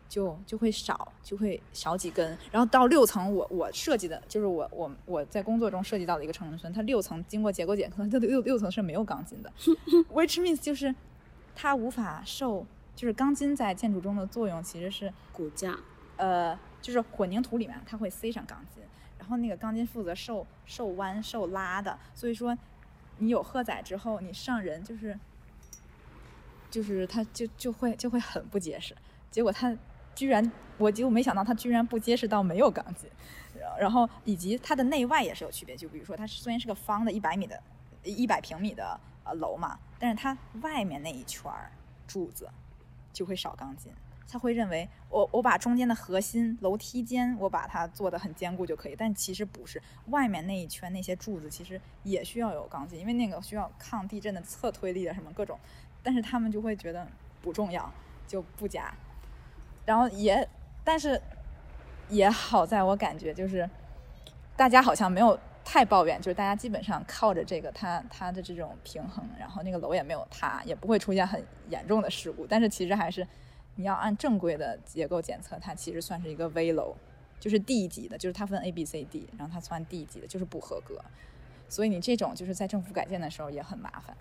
[0.09, 2.37] 就就会少，就会少几根。
[2.53, 9.53] 然后到六层，我我设计的就是我我我在工作中设计到的一个城中村，它六层经过结构检测，它六六层是没有钢筋的，
[10.13, 10.95] which means 就是
[11.55, 12.65] 它无法受，
[12.95, 15.77] 就是钢筋在建筑中的作用其实是骨架，
[16.17, 18.83] 呃，就是混凝土里面它会塞上钢筋，
[19.19, 22.57] 然后那个钢筋负责受受弯受拉的，所以说
[23.19, 25.19] 你有荷载之后，你上人就是
[26.71, 28.95] 就是它就就会就会很不结实，
[29.31, 29.77] 结果它
[30.15, 33.09] 居然我就没想到它居然不结实到没有钢筋，
[33.79, 37.61] 然后以及它的内外也是有区别，就比如说它虽然是个方的一百米的
[38.03, 41.51] 一百平米的呃楼嘛，但是它外面那一圈
[42.07, 42.49] 柱子
[43.13, 43.93] 就会少钢筋。
[44.27, 55.57] 他会认为我我把中间的核心楼梯间我把它做的很坚固就可以，但其实不是，外面那一圈那些柱子其实也需要有钢筋，因为那个需要抗地震的侧推力的什么各种，
[56.03, 57.07] 但是他们就会觉得
[57.43, 57.89] 不重要
[58.27, 58.93] 就不加，
[59.85, 60.49] 然后也
[60.83, 61.21] 但是
[62.09, 63.69] 也好在我感觉就是
[64.57, 73.27] 大家好像没有太抱怨，就是大家基本上靠着这个它它的这种平衡，然后那个楼也没有塌，也不会出现很严重的事故，但是其实还是。
[73.77, 76.95] 你要按正规的结构检测，它其实算是一个危楼，
[77.41, 81.05] 就是 D 级的，就是它分 A、B、C、D，然后它算 D 级的，就是不合格。
[81.69, 84.17] 所以你这种就是在政府改建的时候也很麻烦。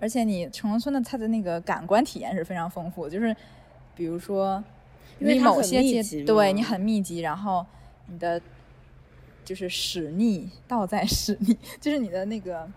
[0.00, 3.32] 而且你城中村的它的那个感官体验是非常丰富，就是
[3.96, 4.62] 比如说
[5.18, 7.66] 你某些阶对你很密集，然后
[8.06, 8.40] 你的
[9.44, 12.68] 就是屎逆倒在屎逆，就是你的那个。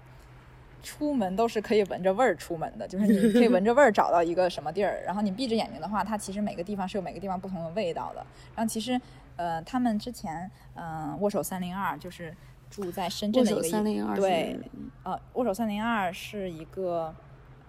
[0.81, 5.03] 出门都是可以闻着味儿出门的，就是你 可以闻着味儿找到一个什么地儿。
[5.05, 8.25] 然后你闭着眼睛的话，它其实每个地方是有每个地方不同的味道的。
[8.55, 8.99] 然后其实，
[9.35, 12.33] 呃，他们之前，嗯，握手三零二就是
[12.69, 14.57] 住在深圳的一个对，
[15.03, 17.13] 呃，握手三零二是一个，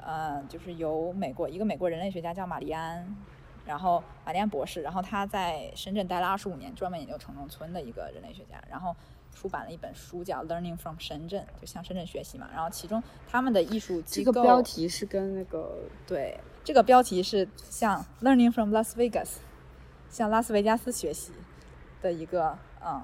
[0.00, 3.12] 呃，就是由美国一个美国人类学家叫玛丽安，
[3.70, 8.94] 然后玛丽安博士，然后他在深圳待了二十五年，专门研究城中村的一个人类学家，然后。
[9.32, 12.48] 出版了一本书叫《Learning from 深圳》，就向深圳学习嘛。
[12.52, 19.36] 然后其中他们的艺术机构，这个标题是跟那个对，这个标题是向 Learning from Las Vegas，
[20.10, 21.32] 向拉斯维加斯学习
[22.02, 23.00] 的一个嗯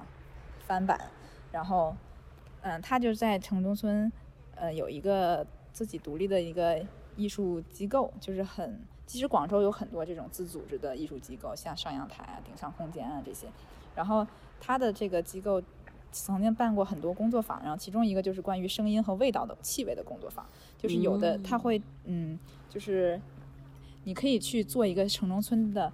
[0.67, 0.99] 翻版。
[1.53, 1.95] 然后
[2.61, 4.11] 嗯，他就在城中村
[4.55, 13.47] 呃有一个自己独立的一个艺术机构，就是很其实广州有很多这种自组织的艺术机构，像上阳台啊、顶上空间啊这些。
[13.95, 14.27] 然后
[14.61, 15.59] 他的这个机构。
[16.09, 20.43] 曾经办过很多工作坊，然后其中一个就是关于声音和味道的气味的工作坊，
[20.77, 22.39] 就是有的他会，嗯，
[22.69, 23.21] 就是
[24.05, 25.91] 你可以去做一个城中村的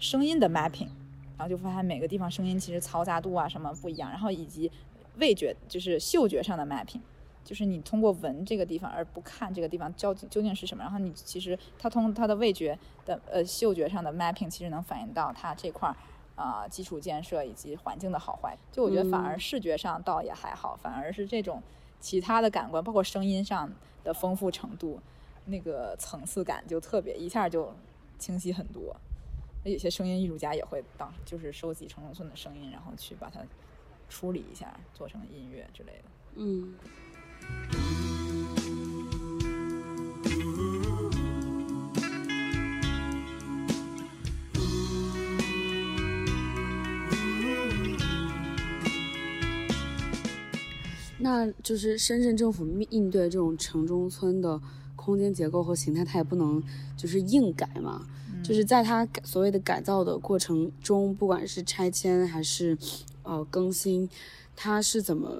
[0.00, 0.88] 声音的 mapping，
[1.36, 4.72] 然后就发现每个地方声音其实嘈杂度啊什么不一样，然后以及
[5.18, 7.00] 味觉就是嗅觉上的 mapping，
[7.44, 15.96] 就是你通过闻这个地方而不看这个地方究竟究竟是什么，然后你其实它通它的味觉的呃嗅觉上的 mapping 其实能反映到它这块儿。
[16.34, 21.62] 啊，基础建设以及环境的好坏，就我觉得反而视觉上倒也还好，反而是这种
[22.00, 23.70] 其他的感官，包括声音上
[24.02, 24.98] 的丰富程度，
[25.44, 27.72] 那个层次感就特别一下就
[28.18, 28.96] 清晰很多。
[29.62, 33.40] 那有些声音艺术家也会当就是收集城中村的声音，然后去把它
[34.08, 36.04] 处理一下，做成音乐之类的。
[36.36, 36.74] 嗯。
[51.24, 54.60] 那就是深圳政府应对这种城中村的
[54.96, 56.60] 空间结构和形态，它也不能
[56.96, 58.04] 就是硬改嘛。
[58.42, 62.76] 就是在它所谓的改造的过程中，不管是拆迁还是
[63.22, 64.08] 呃更新，
[64.54, 65.30] 它是怎么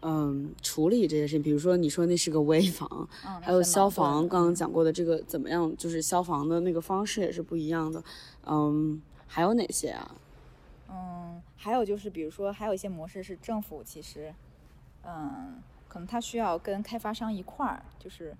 [0.00, 1.42] 嗯处理这些事情？
[1.42, 3.08] 比如说你说那是个危房，
[3.40, 5.74] 还有消防，刚刚讲过的这个怎么样？
[5.76, 8.02] 就是消防的那个方式也是不一样的。
[8.46, 10.14] 嗯，还有哪些啊？
[10.90, 14.34] 嗯，还有就是比如说还有一些模式是政府其实。
[15.04, 18.32] 嗯，可能他需要跟开发商一块儿，就是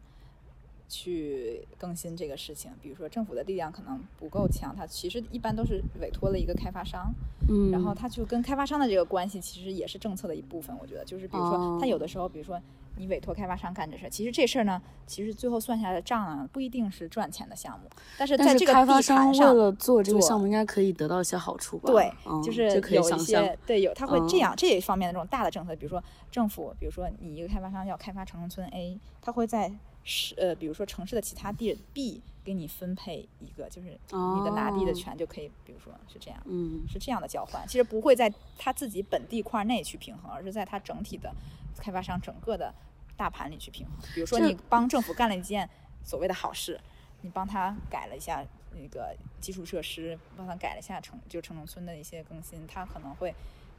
[0.93, 2.71] 去更新这个事情。
[2.83, 7.11] 比如说政府的力量可能不够强，他其实一般都是委托了一个开发商，
[7.49, 10.77] 嗯，然后他就跟开发商的这个关系其实也是政策的一部分。
[10.79, 12.61] 我觉得就是比如说他有的时候，比如说。
[12.99, 17.89] 你委托开发商干这事儿，其实这事儿呢，其实最后算下来的账啊，不一定是赚钱的项目。
[18.19, 21.91] 但是在这个开发商为了做这个项目，应该可以得到一些好处吧？
[21.91, 22.13] 对，
[22.45, 29.73] 就是有一些对有，他会这样这一方面的这种大的政策，比如说政府，比如说你一个开发商要开发城中村 A，他会在
[30.05, 37.67] 市呃，比如说城市的其他地 B 给你分配一个，就是你的拿地的权就可以，比如说是这样，嗯，是这样的交换。
[37.67, 41.35] 其实不会在他自己本地块内去平衡，而是在他整体的
[41.79, 42.75] 开发商整个的。
[43.15, 45.69] 大盘里去平衡，比如说你帮政府干了一件
[46.03, 46.81] 所谓的好事，
[47.21, 53.33] 你帮他改了一下那个基础设施，帮他改了一下城就城中村的一些更新，他可能会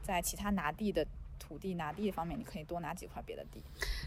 [0.04, 1.06] 在其他拿地的
[1.40, 3.62] 土地拿地方面，你可以多拿几块别的地，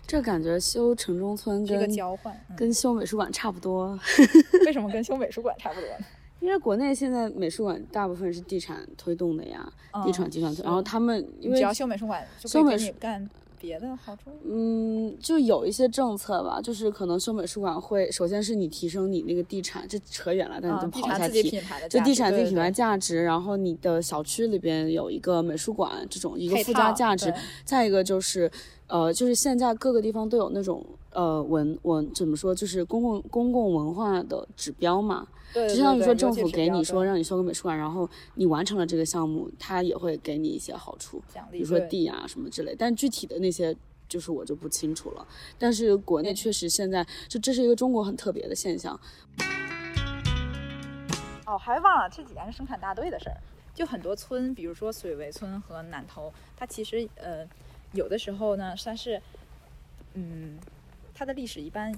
[0.06, 2.34] 这感觉修城中村跟交换。
[2.48, 3.98] 嗯、跟修美术馆差不多，
[4.66, 6.06] 为什么跟修美术馆差不多呢？
[6.40, 9.72] 因为国内现在美术馆大部分是地产推动的呀，
[10.04, 14.30] 地产集团推，然后他们因为只要修美术馆，就可以给修美术你干别的好处。
[14.44, 21.50] 嗯，就有一些政策吧，就是可能修美术馆会，首先是你提升你那个地产，这扯远了，但是啊就地产自己跑一下题。
[21.50, 27.32] 品牌的就地产自己品牌对价值，然后你的小区里边有一个美术馆这种一个附加价值，
[27.64, 28.50] 再一个就是，
[28.86, 30.84] 呃，就是现在各个地方都有那种
[31.16, 41.22] 呃文文怎么说，就是公共公共文化的指标嘛，对，就对对尤相当于说政府给你说让你修个美术馆，然后你完成了这个项目，它也会给你一些好处。
[41.32, 43.74] 奖励，比如说地啊什么之类，但具体的那些
[44.06, 45.26] 就是我就不清楚了。
[45.58, 49.00] 但是国内确实现在就这是一个中国很特别的现象，
[51.46, 53.36] 哦，还忘了这几年是生产大队的事儿。
[53.74, 57.46] 就很多村，比如说水围村和南头，它其实呃
[57.92, 59.20] 有的时候呢，算是
[60.14, 60.56] 嗯，
[61.16, 61.92] 它的历史一般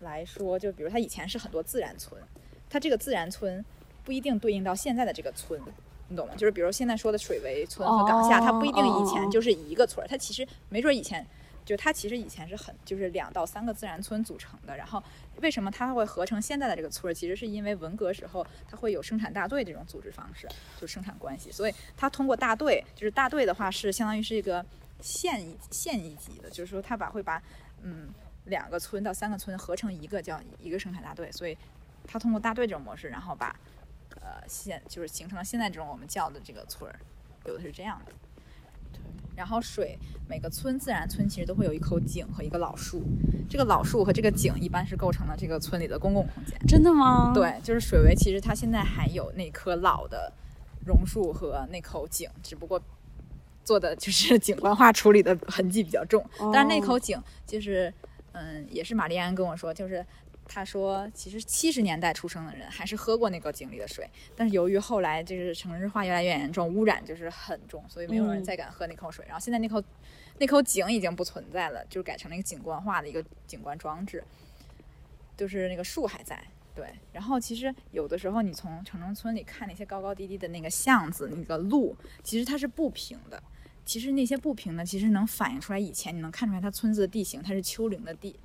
[0.00, 2.20] 来说，就比如它以前是很多自然村，
[2.68, 3.64] 它这个自然村
[4.04, 5.60] 不一定对应到现在的这个村。
[6.08, 6.34] 你懂吗？
[6.36, 11.26] 就是比如现在说的水围村和岗下，它不一定以前就是一个村，它其实没准以前
[11.64, 15.02] 就它其实以前是很就是两到三个自然村组成的，然后
[15.40, 17.14] 为什么它会合成现在的这个村儿？
[17.14, 20.48] 其实是因为文革时候它会有生产大队这种组织方式，
[20.80, 24.64] 就生产关系，所以它通过大队，就是大队的话是相当于是一个
[25.00, 27.42] 县县一级的，就是说它把会把
[27.88, 28.08] 嗯
[28.46, 31.56] 两个村到三个村合成一个叫一个生产大队，所以
[32.04, 33.54] 它通过大队这种模式，然后把
[34.20, 36.98] 呃现就是形成了现在这种我们叫的这个村儿，
[37.46, 38.12] 有的是这样的。
[39.36, 43.02] 然后水每个村自然村其实都会有一口井和一个老树，
[43.50, 46.58] 这个老树和这个井一般是构成了这个村里的公共空间。
[46.66, 50.32] 真的吗？，对，就是水围，其实它现在还有那棵老的
[50.86, 52.80] 榕树和那口井，只不过
[53.66, 56.24] 做的就是景观化处理的痕迹比较重。
[56.52, 57.92] 但是那口井就是，
[58.32, 60.06] 嗯，也是玛丽安跟我说，就是
[60.46, 69.24] 他说，其实七十年代出生的人还是喝过那个井里的水，但是由于后来就是城市化越来越严重，污染就是很重，所以没有人嗯再敢喝那口水。
[69.26, 69.82] 然后现在那口
[70.38, 74.22] 那口井已经不存在了，就是改成了一个景观化的一个景观装置，
[75.36, 76.40] 就是那个树还在。
[76.76, 83.42] 对，然后其实有的时候你从城中村里看那些高高低低的那个巷子、那个路，其实它是不平的。
[83.86, 88.38] 其实那些不平呢，其实能反映出来以前你能看出来它村子的地形，它是丘陵的地，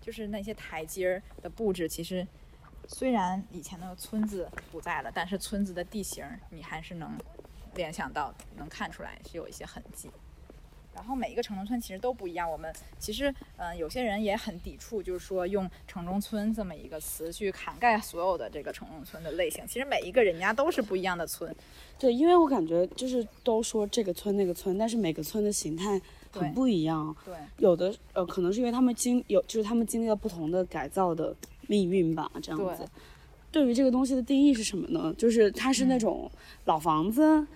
[0.00, 2.26] 就是那些台阶儿的布置，其实
[2.88, 7.16] 虽然以前的村子不在了，但是村子的地形你还是能
[7.76, 10.10] 联想到，能看出来是有一些痕迹。
[10.94, 12.50] 然后每一个城中村其实都不一样。
[12.50, 19.66] 我们其实，嗯、有些人也很抵触，就是说用城中村这么一个词去涵盖所有的这个城中村的类型。
[19.66, 21.54] 其实每一个人家都是不一样的村，
[21.98, 26.00] 对，因为我感觉就是都说这个村那个村，但是每个村的形态
[26.30, 27.14] 很不一样。
[27.24, 31.34] 对有的呃，可能是因为他们经有，就是他们经历了不同的改造的
[31.68, 32.88] 命运吧，这样对子。
[33.50, 35.14] 对于这个东西的定义是什么呢？
[35.18, 36.30] 就是它是那种
[36.64, 37.46] 老房子，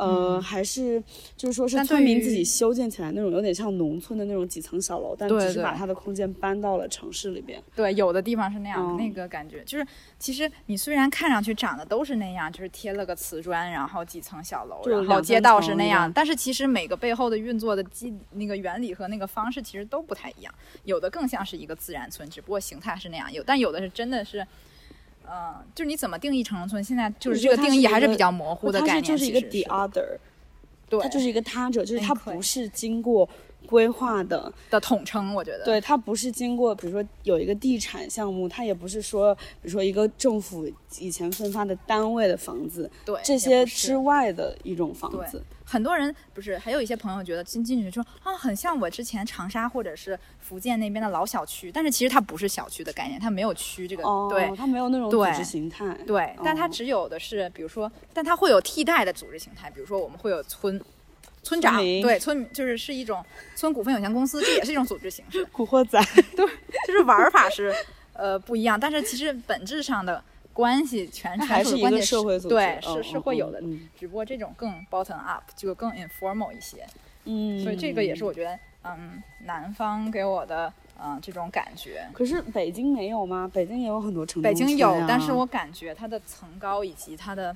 [0.00, 1.02] 呃，还是
[1.36, 7.62] 就是说是村民自己修建起来那种有点像农村的那种几层小楼，但对只是把它的空间搬到了城市里边。
[7.76, 9.86] 对，有的地方是那样，嗯那个感觉就是，
[10.18, 24.46] 其实你虽然看上去长得都是那样，就是贴了个瓷砖，然后几层小楼，就然后街道是那样但是其实每个背后的运作的机那个原理和那个方式其实都不太一样，有的更像是一个自然村，只不过形态是那样，有但有的是真的是。
[25.32, 26.82] 嗯，就是你怎么定义城中村？
[26.82, 30.18] 现在就是这个定义还是比较模糊的它概念，是就是一个 the other，
[30.88, 33.28] 对，它就是一个他者，就是它不是经过
[33.66, 35.64] 规划的，的统称，我觉得。
[35.64, 45.40] 对，它不是经过，比如说有一个地产项目，它也不是说，比如说一个政府以前分发的单位的房子，对，这些之外的一种房对子。
[45.70, 55.96] 很多人不是，还有一些朋友觉得进进去说啊，很像我之前长沙或者是福建那边的老小区，但是其实它不是小区的概念，它没有区这个，哦，对它没有那种组织形态。
[56.04, 60.80] 对，但它哦只有的是，比如说，但它会有替代的组织形态，比如说我们会有村。
[61.42, 63.24] 村长民对村就是是一种
[63.56, 65.98] 村股份有限公司，这也是一种组织形式， 古惑仔
[66.36, 66.46] 对，
[66.86, 67.74] 就是玩法是
[68.12, 72.54] 呃不一样，但是其实本质上的关系全是社会组织。
[72.54, 76.86] 对，嗯是是会有的，嗯只不过这种更 bottom up，就更 informal 一些。
[77.24, 78.26] 嗯，所以这个也是嗯。
[78.26, 80.72] 我觉得，嗯，南方给我的，
[81.02, 82.06] 嗯，这种感觉。
[82.12, 83.50] 可是北京没有吗？
[83.52, 87.54] 北京也有很多城中北京有，但是我感觉它的层高以及它的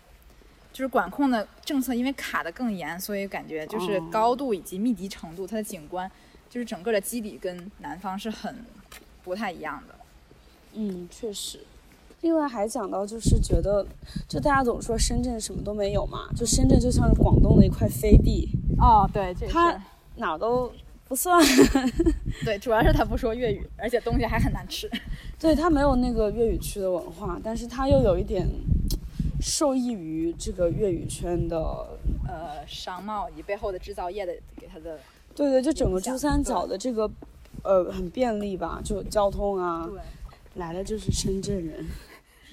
[0.72, 6.10] 就是管控的政策，因为卡的更严，所以感觉就是哦高度以及密集程度，它的景观
[6.50, 8.64] 就是整个的基底跟南方是很
[9.22, 9.94] 不太一样的。
[10.74, 11.60] 嗯，确实。
[12.24, 13.86] 另外还讲到，就是觉得，
[14.26, 18.48] 就大家总说深圳什么都没有嘛，就深圳就像是广东的一块飞地，
[18.78, 19.78] 哦，对，这它
[20.16, 20.72] 哪儿都
[21.06, 21.44] 不算。
[22.42, 24.90] 对，主要是他不说粤语，而且东西还很难吃。
[25.38, 28.48] 对，他没有那个粤语区的文化，但是他又有一点
[29.38, 31.86] 受益于这个粤语圈的。
[32.26, 34.98] 呃，商贸以背后的制造业的给他的，
[35.36, 37.08] 对对，就整个珠三角的这个，
[37.62, 40.00] 呃，很便利吧，就交通啊，对，
[40.54, 41.86] 来的就是深圳人。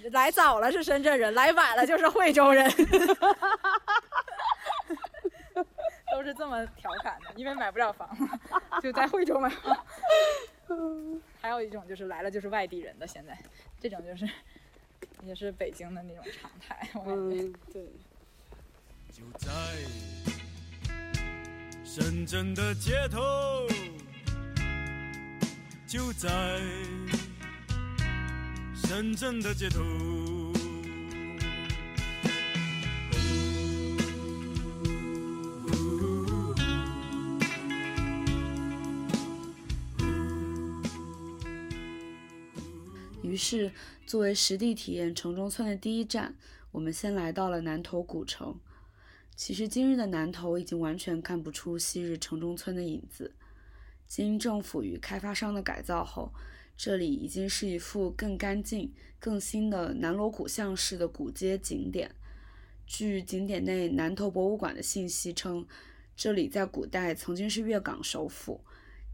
[0.10, 2.70] 来早了是深圳人，来晚了就是惠州人。
[6.12, 8.10] 都是这么调侃的，因为买不了房，
[8.84, 9.86] 就在惠州买房。
[11.42, 13.38] 还有一种就是来了就是外地人的，现在
[13.80, 14.30] 这种就是
[15.24, 16.88] 也是北京的那种常态。
[16.94, 17.86] 我感觉嗯，对。
[19.12, 19.50] 就在
[21.84, 23.20] 深圳的街头，
[25.88, 26.30] 就在
[28.94, 29.80] 真正的街头。
[43.24, 43.72] 于是，
[44.06, 46.36] 作为实地体验城中村的第一站，
[46.72, 48.60] 我们先来到了南头古城。
[49.38, 53.34] 其实，今日的南头已经完全看不出昔日城中村的影子。
[54.06, 56.34] 经政府与开发商的改造后，
[56.84, 62.16] 这里已经是一副更干净、更新的南锣鼓巷式的古街景点。
[62.88, 65.64] 据景点内南头博物馆的信息称，
[66.16, 68.62] 这里在古代曾经是粤港首府，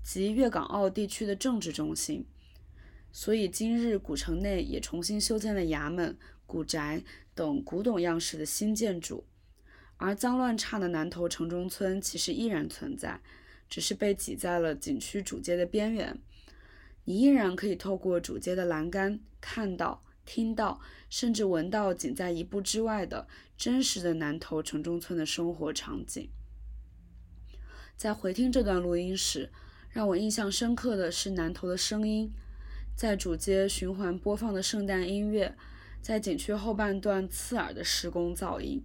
[0.01, 2.25] 即粤港澳地区的政治中心。
[3.11, 7.03] 所以今日古城内也重新修建了衙门、古宅
[7.35, 9.25] 等古董样式的新建筑，
[9.97, 13.19] 而脏乱差的南头城中村其实依然存在，
[13.69, 16.17] 只是被挤在了景区主街的边缘。
[17.07, 26.29] 你依然可以透过主街的栏杆看到、听到，甚至闻到仅在一步之外的真实的南头城中村的生活场景。
[27.95, 29.49] 在回听这段录音时，
[29.89, 32.29] 让我印象深刻的是南头的声音。
[32.93, 35.55] 在主街循环播放的圣诞音乐，
[36.01, 38.83] 在景区后半段刺耳的施工噪音，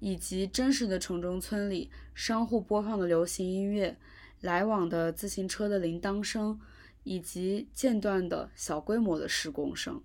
[0.00, 3.96] 以及真实的城中村里商户播放的流行音乐、
[4.42, 6.60] 来往的自行车的铃铛声，
[7.04, 10.02] 以及间断的小规模的施工声，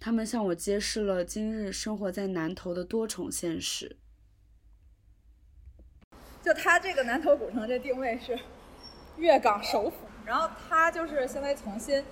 [0.00, 3.96] 他们向我揭示了今日生活在南头的多重现实。
[6.42, 8.38] 就它这个南头古城这定位是
[9.16, 12.02] 粤港首府，然后它就是相当于重新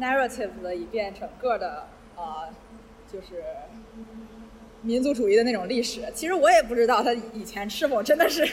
[0.00, 2.52] narrative 了一遍整个的呃，
[3.10, 3.44] 就是
[4.80, 6.02] 民族主义的那种历史。
[6.12, 8.44] 其实我也不知道它以前是否真的是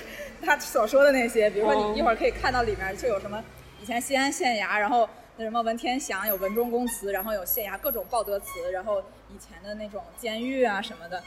[0.44, 3.44] 他所说的那些，比如说哦你一会儿可以看到里面就有什么
[3.82, 5.08] 以前西安县衙，然后
[5.38, 11.24] 那什么文天祥有文忠公祠，然后有县衙各种报德祠，然后以前的那种监狱啊什么的。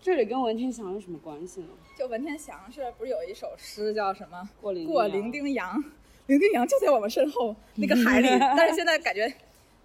[0.00, 1.68] 这里跟文天祥有什么关系呢？
[1.98, 4.48] 就文天祥是不是有一首诗叫什么？
[4.60, 5.82] 过零过零丁洋，
[6.26, 9.32] 零丁洋就在我们身后那个海里， 但是现在感觉，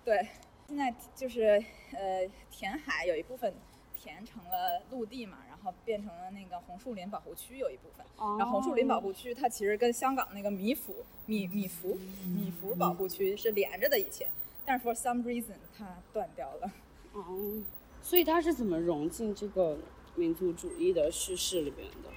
[0.04, 0.28] 对，
[0.68, 3.52] 现在就是呃填海有一部分
[3.96, 8.06] 填成了陆地嘛，然后变成了那个红树林保护区有一部分，
[8.38, 10.96] 然后红树林保护区它其实跟香港那个米府
[11.26, 14.30] 米米福米福保护区是连着的以前，
[14.66, 16.72] 但是 for some reason 它断掉了。
[17.14, 17.62] 哦，
[18.02, 19.78] 所以它是怎么融进这个
[20.16, 22.10] 民族主义的叙事里边的？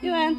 [0.00, 0.36] 因为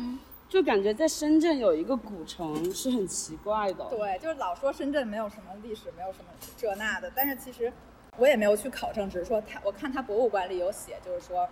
[0.47, 3.85] 就感觉在深圳有一个古城是很奇怪的。
[3.89, 7.73] 对，就是老说深圳没有什么历史，没有什么这那的，但是其实
[8.17, 11.49] 我也没有去考证，只是说他，我看他博物馆里有写，就是说，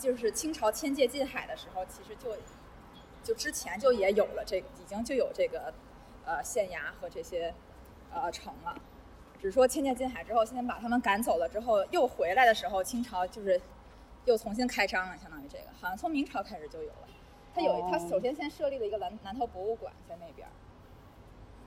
[0.00, 2.34] 就是清朝迁界近海的时候，其实就
[3.22, 5.72] 就之前就也有了这个，已经就有这个
[6.24, 7.54] 呃县衙和这些
[8.12, 8.74] 呃城了，
[9.38, 13.60] 只是说迁界近海之后，现在把他们赶走了之后，又回来的时候，清朝就是
[14.24, 17.08] 又重新开张了，相当于这个，好像从明朝开始就有了。
[17.54, 18.08] 他有他哦。
[18.08, 20.50] 首先先设立了一个南南头博物馆在那边儿，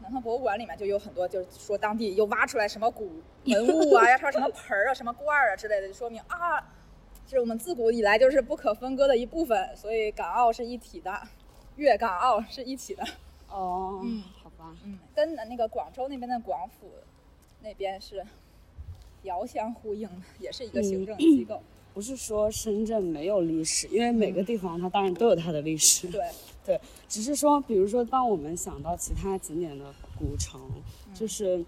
[0.02, 6.66] 南头博物馆里面就有很多，就是说当地又挖出来什么古 文物啊，要说什么盆儿啊、什么罐儿啊之类的，就说明啊，
[7.30, 11.12] 是我们自古以来就是不可分割的一部分，所以港澳是一体的，
[11.78, 13.04] 粤港澳是一体的。
[13.50, 16.92] 哦，嗯好吧，嗯，跟那个广州那边的广府
[17.62, 18.24] 那边是
[19.24, 21.62] 遥相呼应的，也是一个行政机构。
[21.94, 26.08] 不是说深圳没有历史，因为每个地方它当然都有它的历史。
[26.08, 26.22] 对，
[26.66, 30.60] 对，只是说，比如说，当我们想到其他景点的古城，
[31.14, 31.64] 就是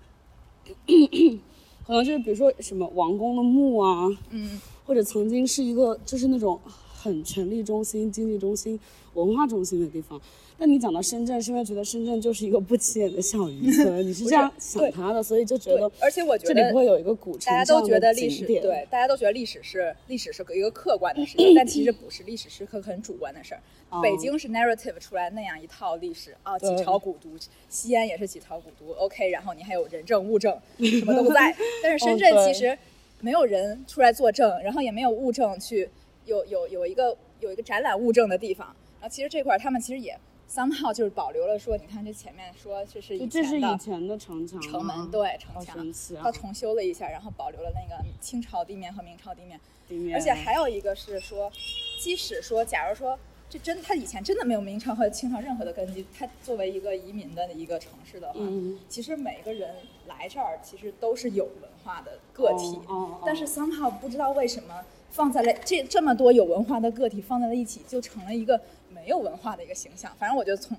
[1.85, 8.79] 可能就是比如说什么王宫的墓啊，嗯，或者曾经是一个就是那种很权力中心、经济中心、
[9.13, 10.21] 文化中心的地方。
[10.57, 23.59] 但你讲到深圳，是因为觉得深圳就是一个不起眼的小渔村， 你是这样想它的，所以就觉得，而且我觉这里得不会有一个古城大家都觉得历史对，大家都觉得历史是历史是一个客观的事情，但其实不是，历史是个很主观的事儿。
[23.89, 27.29] 哦北京是 narrative 出来那样一套历史啊，几对朝古都，
[27.69, 31.53] 西安也是几朝古都，OK，然后你还有人证物证，什么都在。
[31.83, 32.77] 但是深圳其实
[33.25, 35.89] 没有人出来作证，然后也没有物证去
[36.25, 38.67] 有有有一个有一个展览物证的地方。
[38.99, 40.15] 然后其实这块儿他们其实也
[40.47, 49.59] somehow 就是保留了说，你看这前面说这是以这是前的以前的城墙城门，对城墙他啊重修了一下，然后保留了那个清朝地面和明朝地面。
[49.87, 51.51] 地面而且还有一个是说，
[51.99, 53.17] 即使说，假如说
[53.49, 59.75] 这真他以前真的没有明朝和清朝任何的根基，他作为一个移民的一个城市的话，嗯其实每个人
[60.07, 68.59] 来这儿其实都是有文化的个体，哦哦哦但是 somehow 不知道为什么放在了这这么多有文化的个体放在了一起，就成了一个
[68.93, 70.11] 没有文化的一个形象。
[70.17, 70.75] 反正我觉得从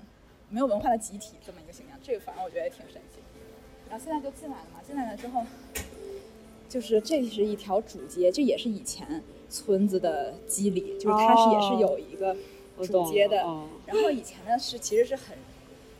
[0.49, 3.21] 没有文化的集体这么一个形象，这个反正我觉得也挺神奇。
[3.89, 5.45] 然后现在就进来了嘛，进来了之后，
[6.69, 12.35] 就是这是一条主街，这也是以前村子的基理，就是它是也是有一个
[12.85, 13.41] 主街的。
[13.43, 15.37] 哦然后以前呢是其实是很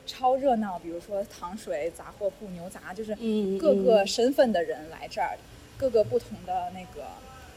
[0.06, 5.38] 超热闹，比如说糖水、杂货铺、牛杂，就是嗯各个身份的人来这儿，
[5.78, 7.08] 各个不同的那个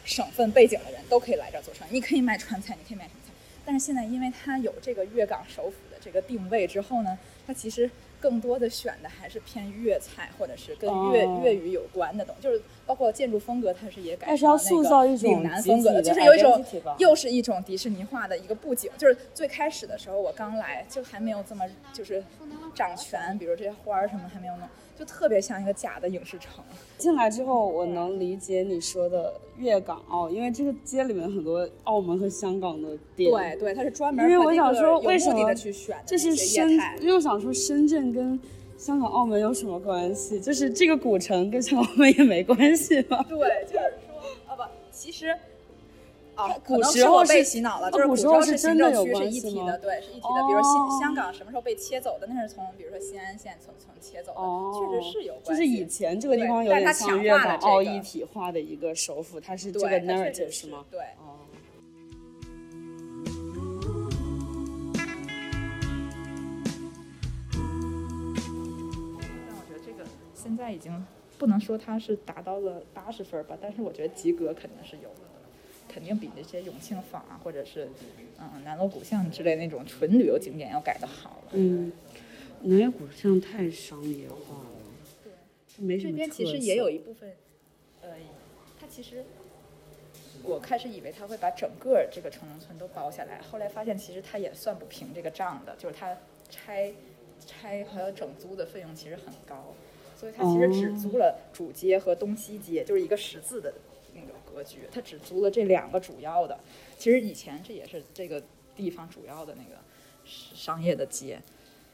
[0.05, 1.93] 省份背景的人都可以来这儿做生意。
[1.93, 3.33] 你可以卖川菜，你可以卖什么菜。
[3.65, 7.91] 但是现在因为它有这个粤港首府的这个定位之后呢，它其实
[8.21, 16.65] 更多的选的还是偏粤菜，或者是跟粤、哦粤语有关的东西，就是包括建筑风格，它是也改它是要塑成了那个造一种岭南风格的，就是有一种
[16.99, 18.91] 又是一种迪士尼化的一个布景。
[18.99, 22.23] 就是最开始的时候，我刚来就还没有这么就是
[22.75, 24.69] 掌权，比如这些花儿什么还没有弄，
[25.01, 26.63] 就特别像一个假的影视城。
[26.99, 33.33] 进来之后，我能理解你说的粤港澳，因为这个街里面很多澳门和香港的店。
[33.33, 35.55] 对对，它是专门因为我想说，为什么
[36.05, 36.99] 这是深业态？
[37.01, 38.39] 因为我想说，深圳跟
[38.77, 40.39] 香港、澳门有什么关系？
[40.39, 43.25] 就是这个古城跟香港、澳门也没关系吧？
[43.27, 45.35] 对，就是说啊不，其实。
[46.41, 50.47] 啊，古时候被洗脑了，哦就是古古时候是是行真的有政区是一体的，对，是一体的。
[50.47, 55.63] 比如新哦香港什么时候被切走的，那是从比如说新安县从从切走的，哦，确实是有就关系。
[55.63, 60.85] 是以前这个地方有点像粤港澳一体化的一个首府，它是这对个 narrative 是吗？
[60.91, 61.37] 对，哦，
[69.47, 71.05] 但我觉得这个现在已经
[71.39, 75.30] 不能说它是达到了八十分吧，但是我觉得及格肯定是有的，
[75.91, 77.89] 肯定比那些永庆坊啊，或者是
[78.39, 81.51] 嗯南锣鼓巷之类那种纯旅游景点要改的好了。
[81.53, 81.93] 嗯，
[82.63, 84.71] 南锣鼓巷太商业化了，
[85.25, 87.35] 对，这边其实也有一部分，
[88.03, 88.11] 呃，
[88.81, 89.25] 它其实
[90.45, 96.17] 我开始以为他会把整个这个城中村都包下来，后来发现其实他也算不平这个账的，就是他
[96.49, 96.93] 拆
[97.45, 99.75] 拆还有整租的费用其实很高，
[100.17, 103.90] 所以它其实只租了主街和东西街，就是一个十字的那
[104.61, 106.59] 个格局，它只租了这两个主要的。
[106.99, 108.43] 其实以前这也是这个
[108.77, 109.81] 地方主要的那个
[110.27, 111.41] 商业的街，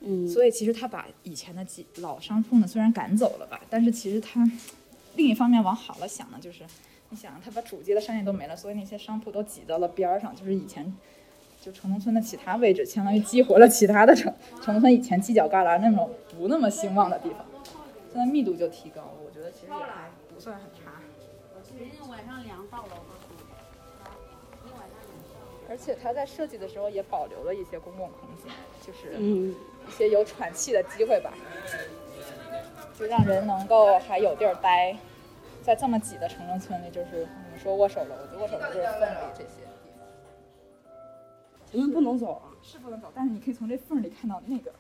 [0.01, 4.45] 嗯，所以其实他把以前的几老商铺呢，虽然赶走了吧，但是其实他
[5.15, 6.65] 另一方面往好了想呢，就是
[7.11, 10.93] 你想他把主街的商业都没了，所以那些商铺都挤到了边儿上，就是以前
[11.63, 17.47] 就城中村的其他位置，相当于激活了其他的城城中村以前犄角旮旯那种不那么兴旺的地方，
[18.13, 20.67] 现在密度就提高了，我觉得其实也还不算很
[21.79, 22.07] 差。
[22.09, 22.93] 晚上凉到了。
[25.69, 28.53] 而且它在设计的时候也保留了一些公共空间，
[28.87, 29.53] 就是嗯，
[29.89, 31.33] 一些有喘气的机会吧，
[32.97, 34.97] 就让人能够还有地儿待。
[35.63, 40.07] 在这么挤的城中村里，就是你们说握手楼，握手楼就是缝里这些地方
[41.69, 42.55] 前面不能走啊。
[42.63, 44.73] 是不能走，但是你可以从这缝里看到那个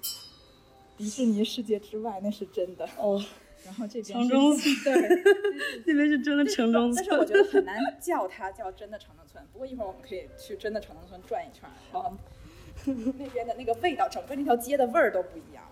[0.96, 2.88] 迪士尼世界之外，那是真的。
[2.96, 3.20] 哦，
[3.66, 5.22] 然后这边城中村 对，
[5.86, 7.20] 那边是真的城中村但是。
[7.20, 9.44] 我觉得很难叫它叫真的城中村。
[9.52, 12.16] 不过一会儿我们可以去真的城中村转一圈儿，然后
[13.18, 15.64] 那边的那个味道，整个那条街的味儿都不一样。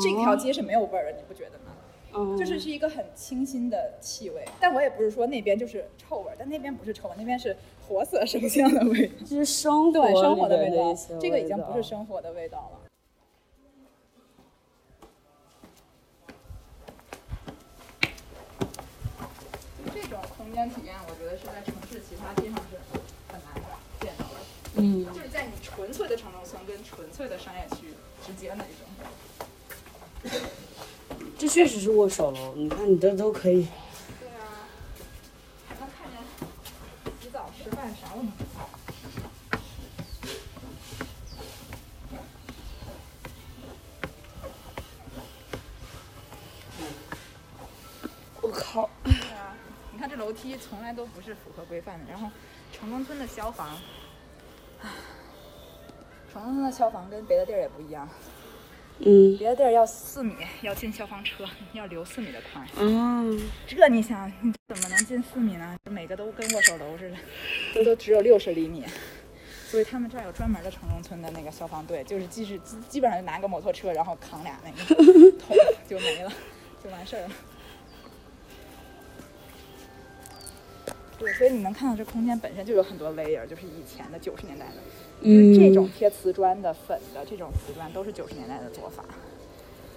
[0.00, 1.74] 这条街是没有味儿的，你不觉得吗？
[2.12, 12.78] 嗯，就是是一个很清新的气味，但我也不是说那边就是臭味儿，但那边不是臭味，那边是活色生香的味道，这是生活对生活的味道这个已经不是生活的味道了。
[19.92, 20.00] 这
[20.68, 22.76] 体验，我觉得是在城市其他地方是
[23.32, 23.54] 很难
[24.00, 24.34] 见到的，
[24.74, 27.94] 嗯，就是在你纯粹的城中村跟纯粹的商业区
[28.26, 30.40] 之间的一种。
[31.38, 32.54] 这确实是握手楼。
[32.54, 33.66] 你看，你这都可以。
[34.20, 34.68] 对啊，
[35.66, 36.20] 还能看见
[37.22, 38.68] 洗澡、吃饭啥都能看。
[48.42, 48.90] 我靠！
[49.04, 49.54] 对啊，
[49.92, 52.06] 你看这楼梯从来都不是符合规范的。
[52.10, 52.30] 然后
[52.72, 53.76] 城中村的消防，
[54.80, 54.88] 唉
[56.32, 58.08] 城中村的消防跟别的地儿也不一样，
[59.00, 61.44] 嗯别的地儿要四米，要进消防车，
[61.74, 62.66] 要留四米的宽。
[62.78, 65.76] 嗯，这你想，你怎么能进四米呢？
[65.90, 67.16] 每个都跟握手楼似的，
[67.74, 68.86] 这都只有六十厘米。
[69.66, 74.94] 所以他们这儿有专门的城中村的那个消防队，就是即使基基本上就拿个摩托车，然后扛俩那个
[75.38, 75.54] 桶
[75.86, 76.32] 就没了，
[76.82, 77.30] 就完事儿了。
[81.20, 84.80] 对，所以你能看到这空间本身就有很多 layer，就是以前的九十年代的，
[85.22, 89.04] 就是这种贴瓷砖的粉的这种瓷砖都是九十年代的做法。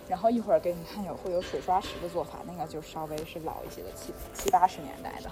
[0.10, 5.32] 然后一会儿给你看有会有水刷石的做法，那个就稍微是老一些的，七七八十年代的。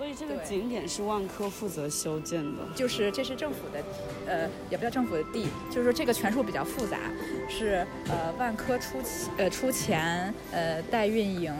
[0.00, 2.62] 所以这个景点是万科负责修建的。
[2.74, 3.84] 就是这是政府的，
[4.26, 6.96] 呃，也不叫政府的地，就是说这个权术比较复杂，
[7.50, 11.54] 是呃万科出钱呃出钱呃代运营，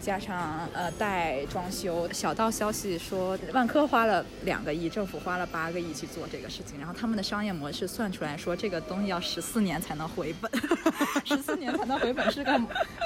[0.00, 2.08] 加上呃代装修。
[2.12, 10.50] 小道消息说万科花了两个亿，政府花了八个亿去做这个事情，然后他们的商业模式算出来说这个东西要十四年才能回本，
[11.24, 12.60] 十四年才能回本是个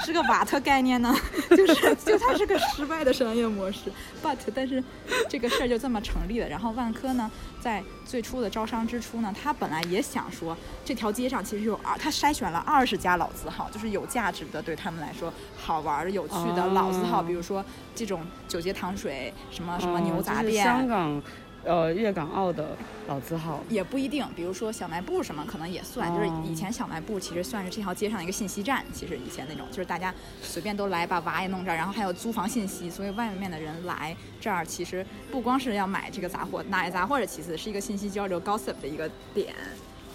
[0.06, 1.14] 是个瓦特概念呢，
[1.56, 3.90] 就是就它是个失败的商业模式
[4.22, 4.82] ，but 但是
[5.28, 6.48] 这个事儿就这么成立了。
[6.48, 7.30] 然后万科呢，
[7.60, 20.64] 在最初的招商之初呢，他本来也想说，这条街上其实有二，他筛选了二十家老字号，就是有价值的，对他们来说好玩儿、有趣的哦老字号，比如说这种九节糖水，什么什么牛杂哦就是店。
[20.64, 21.22] 香港，
[21.64, 23.62] 呃，粤港澳的老字号。
[23.68, 39.54] 也不一定，比如说小卖部什么可能也算，就是哦以前小卖部其实算是这条街上一个信息站，其实以前那种就是大家随便都来把娃也弄这儿，然后还有租房信息，所以外面的人来这儿其实不光是要买这个杂货，买杂货是其次，是一个信息交流 gossip 的一个点，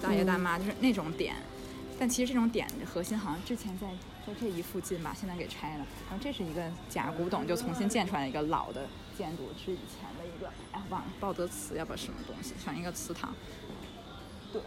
[0.01, 1.35] 大爷大妈就是那种点。
[1.99, 3.87] 但其实这种点的核心好像之前在
[4.25, 5.85] 在这一附近吧，现在给拆了。
[6.09, 10.09] 然后这是一个假古董，就重新建出来一个老的建筑，是以前
[10.43, 13.33] 个，哎忘了报德祠要不什么东西，反正一个祠堂。
[14.51, 14.61] 对，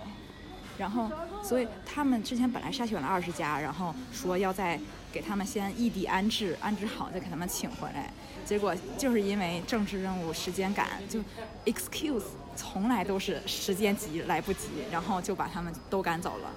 [0.78, 1.10] 然后
[1.42, 4.80] 所以他们之前本来筛选了二十家，然后说要再
[5.12, 8.12] 给他们先异地安置，安置好再给他们请回来。
[8.44, 11.20] 结果就是因为政治任务时间赶，就
[11.64, 12.24] excuse
[12.56, 16.50] 从来都是时间急来不及，然后就把他们都赶走了。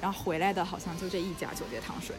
[0.00, 2.16] 然后回来的好像就这一家九节糖水。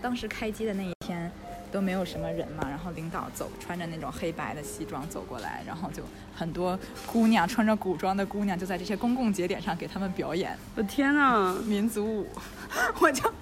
[0.00, 1.30] 当时开机的那一天
[1.70, 6.02] 都没有什么人嘛，然后领导走穿着那种黑白的西装走过来，然后就
[6.34, 11.54] 很多姑娘穿着古装的姑娘就在这些公共节点上给他们表演我天哪！
[11.64, 12.26] 民族舞，
[13.00, 13.32] 我就，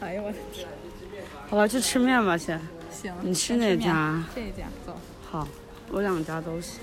[0.00, 0.68] 哎呦我的天，
[1.48, 2.60] 好了，去吃面吧，先。
[2.90, 4.22] 行，你吃哪家？
[4.34, 4.94] 这一家，走。
[5.30, 5.48] 好，
[5.90, 6.80] 我两家都行。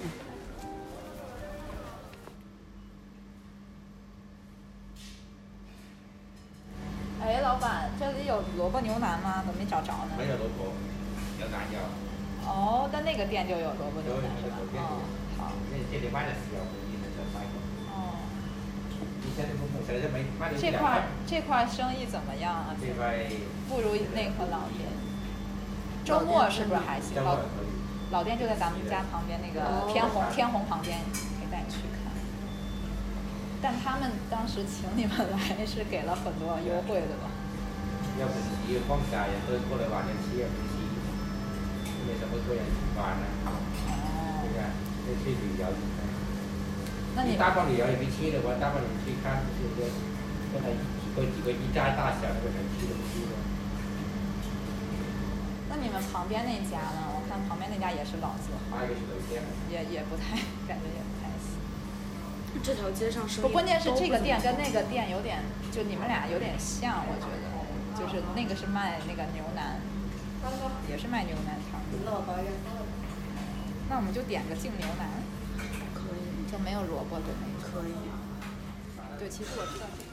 [7.21, 9.43] 哎，老板，这里有萝卜牛腩吗？
[9.45, 10.15] 怎么没找着呢？
[10.17, 10.71] 没有萝卜，
[11.37, 11.79] 牛腩有，
[12.47, 14.55] 哦，但那个店就有萝卜牛腩是吧？
[14.79, 15.03] 哦，
[15.37, 17.59] 好，那这里卖的是要不一定能买过。
[17.91, 18.23] 哦，
[19.23, 22.75] 以前的不现在就没卖的这块儿这块儿生意怎么样啊？
[22.79, 23.27] 这块
[23.67, 24.87] 不如那颗老店。
[26.05, 27.21] 周末是不是还行？
[27.23, 27.37] 老。
[28.11, 30.97] 老店就在咱们家旁边那个天虹天虹旁边。
[33.61, 37.27] 但他们当时请你们来是给了很多优惠的吧？
[38.19, 40.79] 要不是放假也都过来玩点吃也不去，
[42.07, 44.59] 没什么个人去玩呢，对哦，吧？
[45.07, 45.63] 这去旅游。
[47.15, 49.87] 那你大放旅游也没去的话，大放你去看就是说，
[50.51, 53.35] 跟他几个几个一家大小的个城去都去的。
[55.67, 57.11] 那你们旁边那家呢？
[57.11, 58.79] 我看旁边那家也是老字号，
[59.71, 60.35] 也也不太
[60.67, 60.99] 感觉也。
[62.63, 69.79] 这条街上生意不，关键是这个店跟那个店有点，就你们俩有点像，我觉得，就是那个是卖那个牛腩，
[70.89, 71.79] 也是卖牛腩汤。
[73.89, 75.09] 那我们就点个净牛腩，
[75.93, 77.69] 可以，就没有萝卜的那个。
[77.69, 77.93] 可以。
[79.17, 80.09] 对，其实我知道这个。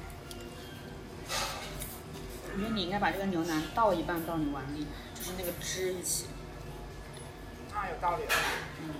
[2.52, 6.26] 我觉得你应该把这个牛腩倒一半到你碗里，就是那个汁一起。
[7.74, 8.22] 啊，有道理。
[8.82, 8.94] 嗯，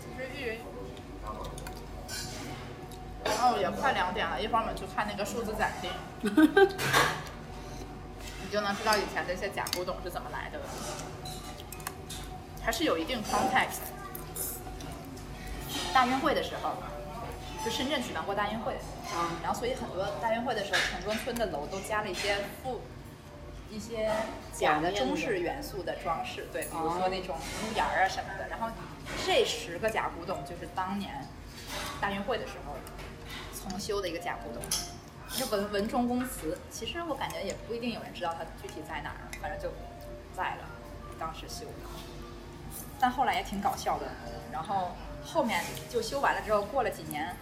[0.00, 0.58] 其实玉云，
[3.24, 5.90] 然后也快两点了，一会儿我们去看那个数字展厅，
[8.42, 10.64] 你就能知道以前这些假古董是怎么来的了，
[12.62, 13.80] 还是有一定 context。
[15.92, 16.72] 大运会的时候，
[17.64, 22.80] 就深圳举办过大运会，啊，然后所以很多大运会的时候，城中村的楼都加了一些附
[23.74, 24.08] 一些
[24.52, 28.46] 假的中式元素的装饰，对，比如说那种屋檐儿啊什么的。
[28.48, 28.68] 然后
[29.26, 31.26] 这十个假古董就是当年
[32.00, 32.76] 大运会的时候
[33.52, 34.62] 重修的一个假古董，
[35.36, 36.56] 就文文中公祠。
[36.70, 39.68] 其实我感觉也不一定有人知道它具体在哪儿，反正就
[40.36, 40.68] 在了，
[41.18, 41.88] 当时修的。
[43.00, 44.06] 但后来也挺搞笑的，
[44.52, 44.92] 然后
[45.24, 45.60] 后面
[45.90, 47.34] 就修完了之后，过了几年，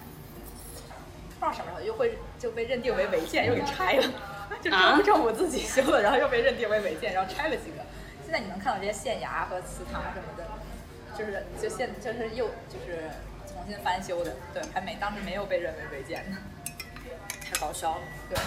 [1.39, 4.11] 不知道什么时候又会就被认定为违建，又给拆了。
[4.61, 7.79] 就啊政政府自己修的，然后又被认定为违建，然后拆了几个。
[8.25, 10.45] 现在你能看到这些县衙和祠堂什么的，
[11.19, 13.11] 就是就现就是又就是
[13.47, 16.37] 重新翻修的，对，还没当时没有被认为违建呢，
[17.45, 18.01] 太搞笑了。
[18.31, 18.39] 对，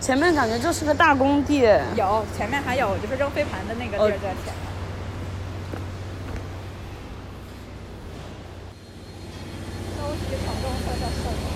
[0.00, 1.60] 前面感觉就是个大工地，
[1.96, 4.70] 有前面还有就是扔飞盘的那个地儿在前面。
[9.98, 11.50] 都是城中村的社保。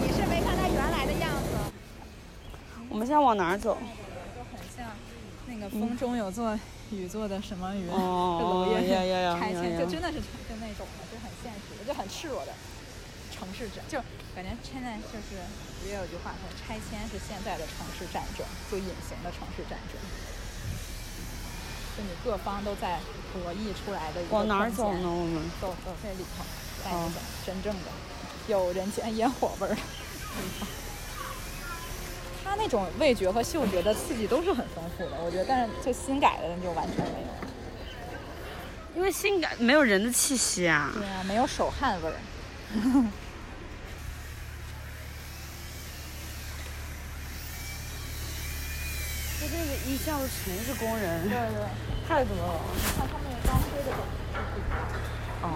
[0.00, 1.48] 你是没看它原来的样子，
[2.90, 3.76] 我们现在往哪儿走？
[4.30, 4.94] 就很像
[5.46, 6.56] 那个风中有座
[6.92, 12.54] 雨做的什么云，楼也呀呀呀拆迁，就真的是就那种的，就很现实的，就很赤裸的
[13.34, 13.98] 城市战，就
[14.38, 15.42] 感觉现在就是
[15.82, 19.98] 不也有句话说，拆迁是现在的城市战争，就隐形的城市战争，
[21.98, 23.00] 就你各方都在
[23.34, 25.10] 博弈出来的一个往哪儿走呢？
[25.10, 26.46] 我们走走这里头，
[26.84, 27.90] 带好你走真正的
[28.46, 29.82] 有人间烟火味儿的地
[30.60, 30.68] 方。
[32.44, 37.26] 它那种味觉和嗅觉的刺激都是很丰富的，我觉得，但是就新改的就完全没有。
[38.94, 40.92] 因为新改没有人的气息啊。
[40.94, 42.14] 对啊，没有手汗味儿。
[49.40, 51.66] 就这个一下子全是工人，对对，
[52.08, 52.60] 太多了。
[52.96, 53.98] 看他们刚推的种
[55.42, 55.46] 哦，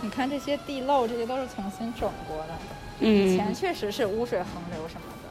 [0.00, 2.54] 你看这些地漏，这些都是重新整过的。
[3.00, 5.28] 以前嗯，确实是污水横流什么的。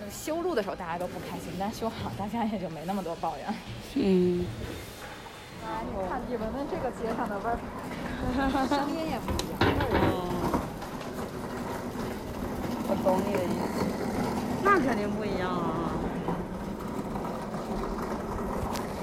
[0.00, 3.54] 呃修路的时候大家都不开心，但修好大家也就没那么多抱怨。
[3.94, 4.46] 嗯，
[5.64, 7.58] 来， 你看，你闻闻这个街上的味儿，
[8.68, 10.60] 声音也不一样，味儿也不一样。
[12.90, 13.84] 我懂你的意思。
[14.64, 15.92] 那肯定不一样啊。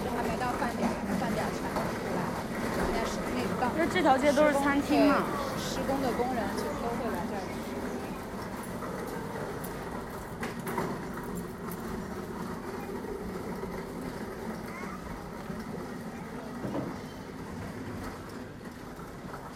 [0.04, 2.38] 这还没到饭点儿，饭点儿全都出来了。
[2.76, 5.24] 人家是那个那这条街都是餐厅嘛。
[5.24, 7.42] 对施工的工人就都会来这儿。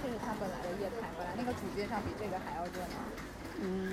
[0.01, 2.95] 这是它本来的业态，本来那个主街上比这个还要热闹。
[3.59, 3.91] 嗯，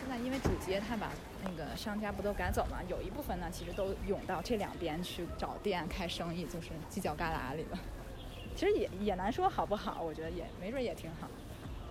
[0.00, 1.10] 现在因为主街它把
[1.44, 7.78] 那个商家不都赶走嘛，有一部分呢其实都涌到这两边去找店开生意，就是犄角旮旯里了。
[8.58, 11.28] 其实也也难说好不好，我觉得也没准也挺好。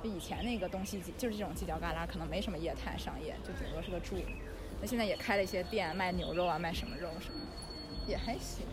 [0.03, 4.17] 就以前那个东西就是这种犄角旮旯，可能没什么业态商业，就顶多是个住。
[4.81, 7.39] 那现在也开了一些店，卖牛肉啊，卖什么肉什么，
[8.05, 8.65] 也还行。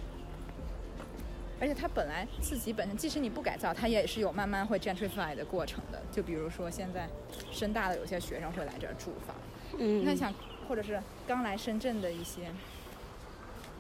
[1.60, 6.02] 而且它本来自己本身，即使你不改造，它也是有慢慢会 gentrify 的过程的。
[6.10, 7.08] 就比如说现在
[7.52, 9.36] 深大的有些学生会来这儿住房，
[9.78, 10.34] 嗯，那想
[10.68, 12.50] 或者是刚来深圳的一些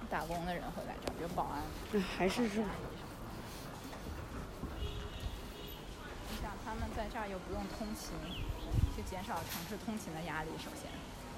[0.08, 1.60] 打工的人会来这儿，比如保安。
[1.94, 2.68] 哎还是这，你
[6.40, 8.10] 想他们在这儿又不用通勤，
[8.96, 10.50] 去减少城市通勤的压力。
[10.58, 10.90] 首先，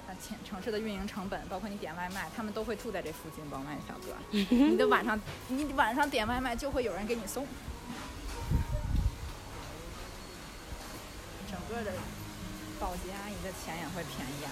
[0.07, 4.17] 那城城市的运营成本，包括你点外卖，他们都会住在这附近，甭万小哥。
[4.31, 7.45] 你的晚上，你晚上点外卖就会有人给你送。
[11.47, 11.93] 整个的
[12.79, 14.49] 保洁阿姨的钱也会便宜啊，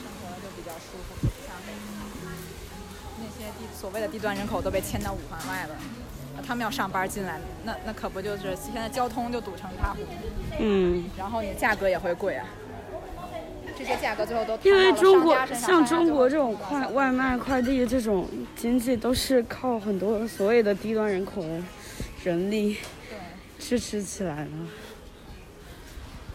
[0.00, 1.54] 生活就比较舒服，像。
[3.20, 10.10] 那些地所谓的低端人口都被迁到五环外了，那他们要上班进来，那那可不就是现在交通就堵成一塌糊涂，
[10.58, 12.46] 嗯，然后你价格也会贵啊。
[13.76, 18.26] 这些价格最后都因为中国像中国这种快外卖、快递这种
[18.56, 21.62] 经济，都是靠很多所谓的低端人口的
[22.24, 22.76] 人力
[23.08, 23.18] 对，
[23.60, 24.50] 支持起来的。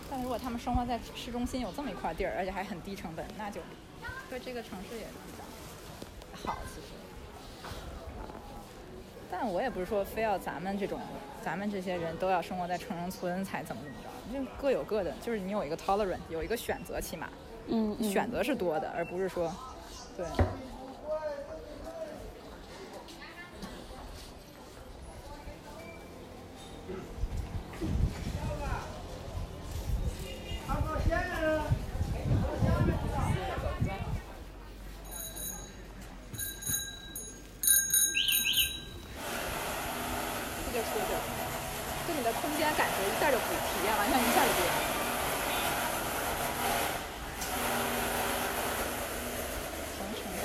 [0.10, 3.60] 但如果他们生活在市中心有这么一块地儿，而且还很低成本，那就
[4.30, 5.44] 对这个城市也比较
[6.46, 6.60] 好。
[6.74, 6.93] 其实，
[9.36, 11.00] 但我也不是说非要咱们这种
[11.44, 17.28] 咱们这些人都要生活在城中村才怎么怎么着，就各有各的，就是你有一个 tolerant，有一个选择，起码
[17.66, 19.52] 嗯，嗯选择是多的，而不是说
[20.16, 20.24] 对。
[40.94, 41.18] 接着，
[42.08, 44.74] 跟你的空间感觉一下就不体验完全一下就不一样。
[49.98, 50.40] 长城的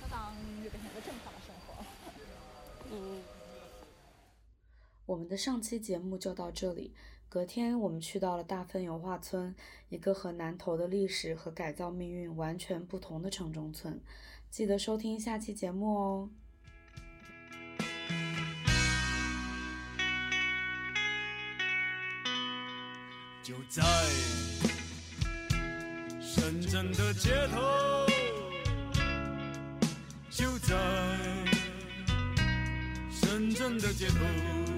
[0.00, 0.32] 当当
[0.62, 1.68] 就变成一个正常的生活。
[2.92, 2.94] 嗯，
[5.12, 6.94] 我们的上期节目就到这里。
[7.28, 9.54] 隔天，我们去到了大分油画村，
[9.90, 14.00] 一个和南投的历史和改造命运完全不同的城中村。
[14.48, 16.30] 记得收听下期节目哦。
[23.42, 23.82] 就在
[26.22, 27.60] 深圳的街头，
[30.30, 30.74] 就在
[33.10, 34.71] 深圳的街头。